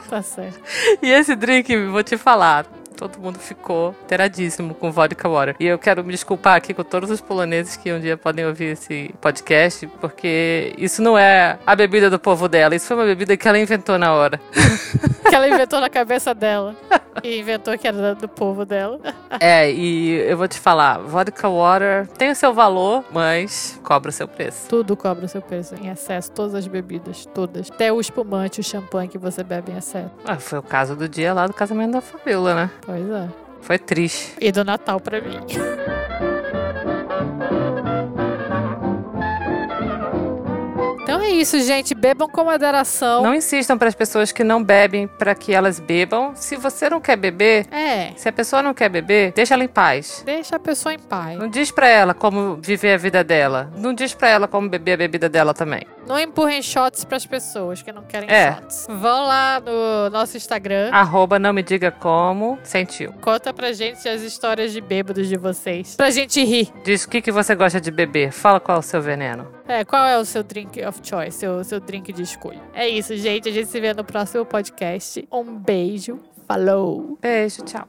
[0.09, 0.59] Tá certo.
[1.03, 2.65] E esse drink, vou te falar,
[2.95, 5.55] todo mundo ficou teradíssimo com vodka water.
[5.59, 8.73] E eu quero me desculpar aqui com todos os poloneses que um dia podem ouvir
[8.73, 13.35] esse podcast, porque isso não é a bebida do povo dela, isso foi uma bebida
[13.37, 14.39] que ela inventou na hora.
[15.27, 16.75] Que ela inventou na cabeça dela.
[17.23, 18.99] E inventou que era do povo dela.
[19.41, 24.13] É, e eu vou te falar, vodka water tem o seu valor, mas cobra o
[24.13, 24.69] seu preço.
[24.69, 26.31] Tudo cobra o seu preço em excesso.
[26.31, 27.69] Todas as bebidas, todas.
[27.69, 30.09] Até o espumante, o champanhe que você bebe em excesso.
[30.25, 32.69] Ah, foi o caso do dia lá do casamento da Fabiola, né?
[32.85, 33.29] Pois é.
[33.61, 34.33] Foi triste.
[34.39, 35.39] E do Natal pra mim.
[41.15, 41.95] Então é isso, gente.
[41.95, 43.23] Bebam com moderação.
[43.23, 46.33] Não insistam para as pessoas que não bebem para que elas bebam.
[46.35, 48.11] Se você não quer beber, É.
[48.17, 50.21] se a pessoa não quer beber, deixa ela em paz.
[50.25, 51.37] Deixa a pessoa em paz.
[51.39, 53.71] Não diz pra ela como viver a vida dela.
[53.77, 55.83] Não diz pra ela como beber a bebida dela também.
[56.05, 58.53] Não empurrem shots pras pessoas que não querem É.
[58.53, 58.85] shots.
[58.89, 60.89] Vão lá no nosso Instagram.
[60.91, 63.13] Arroba não me diga como, sentiu.
[63.21, 65.95] Conta pra gente as histórias de bêbados de vocês.
[65.95, 66.71] Pra gente rir.
[66.83, 68.31] Diz o que, que você gosta de beber.
[68.33, 69.47] Fala qual é o seu veneno.
[69.67, 72.61] É, qual é o seu drink of choice, seu, seu drink de escolha?
[72.73, 73.49] É isso, gente.
[73.49, 75.27] A gente se vê no próximo podcast.
[75.31, 76.19] Um beijo.
[76.47, 77.17] Falou!
[77.19, 77.87] Beijo, tchau.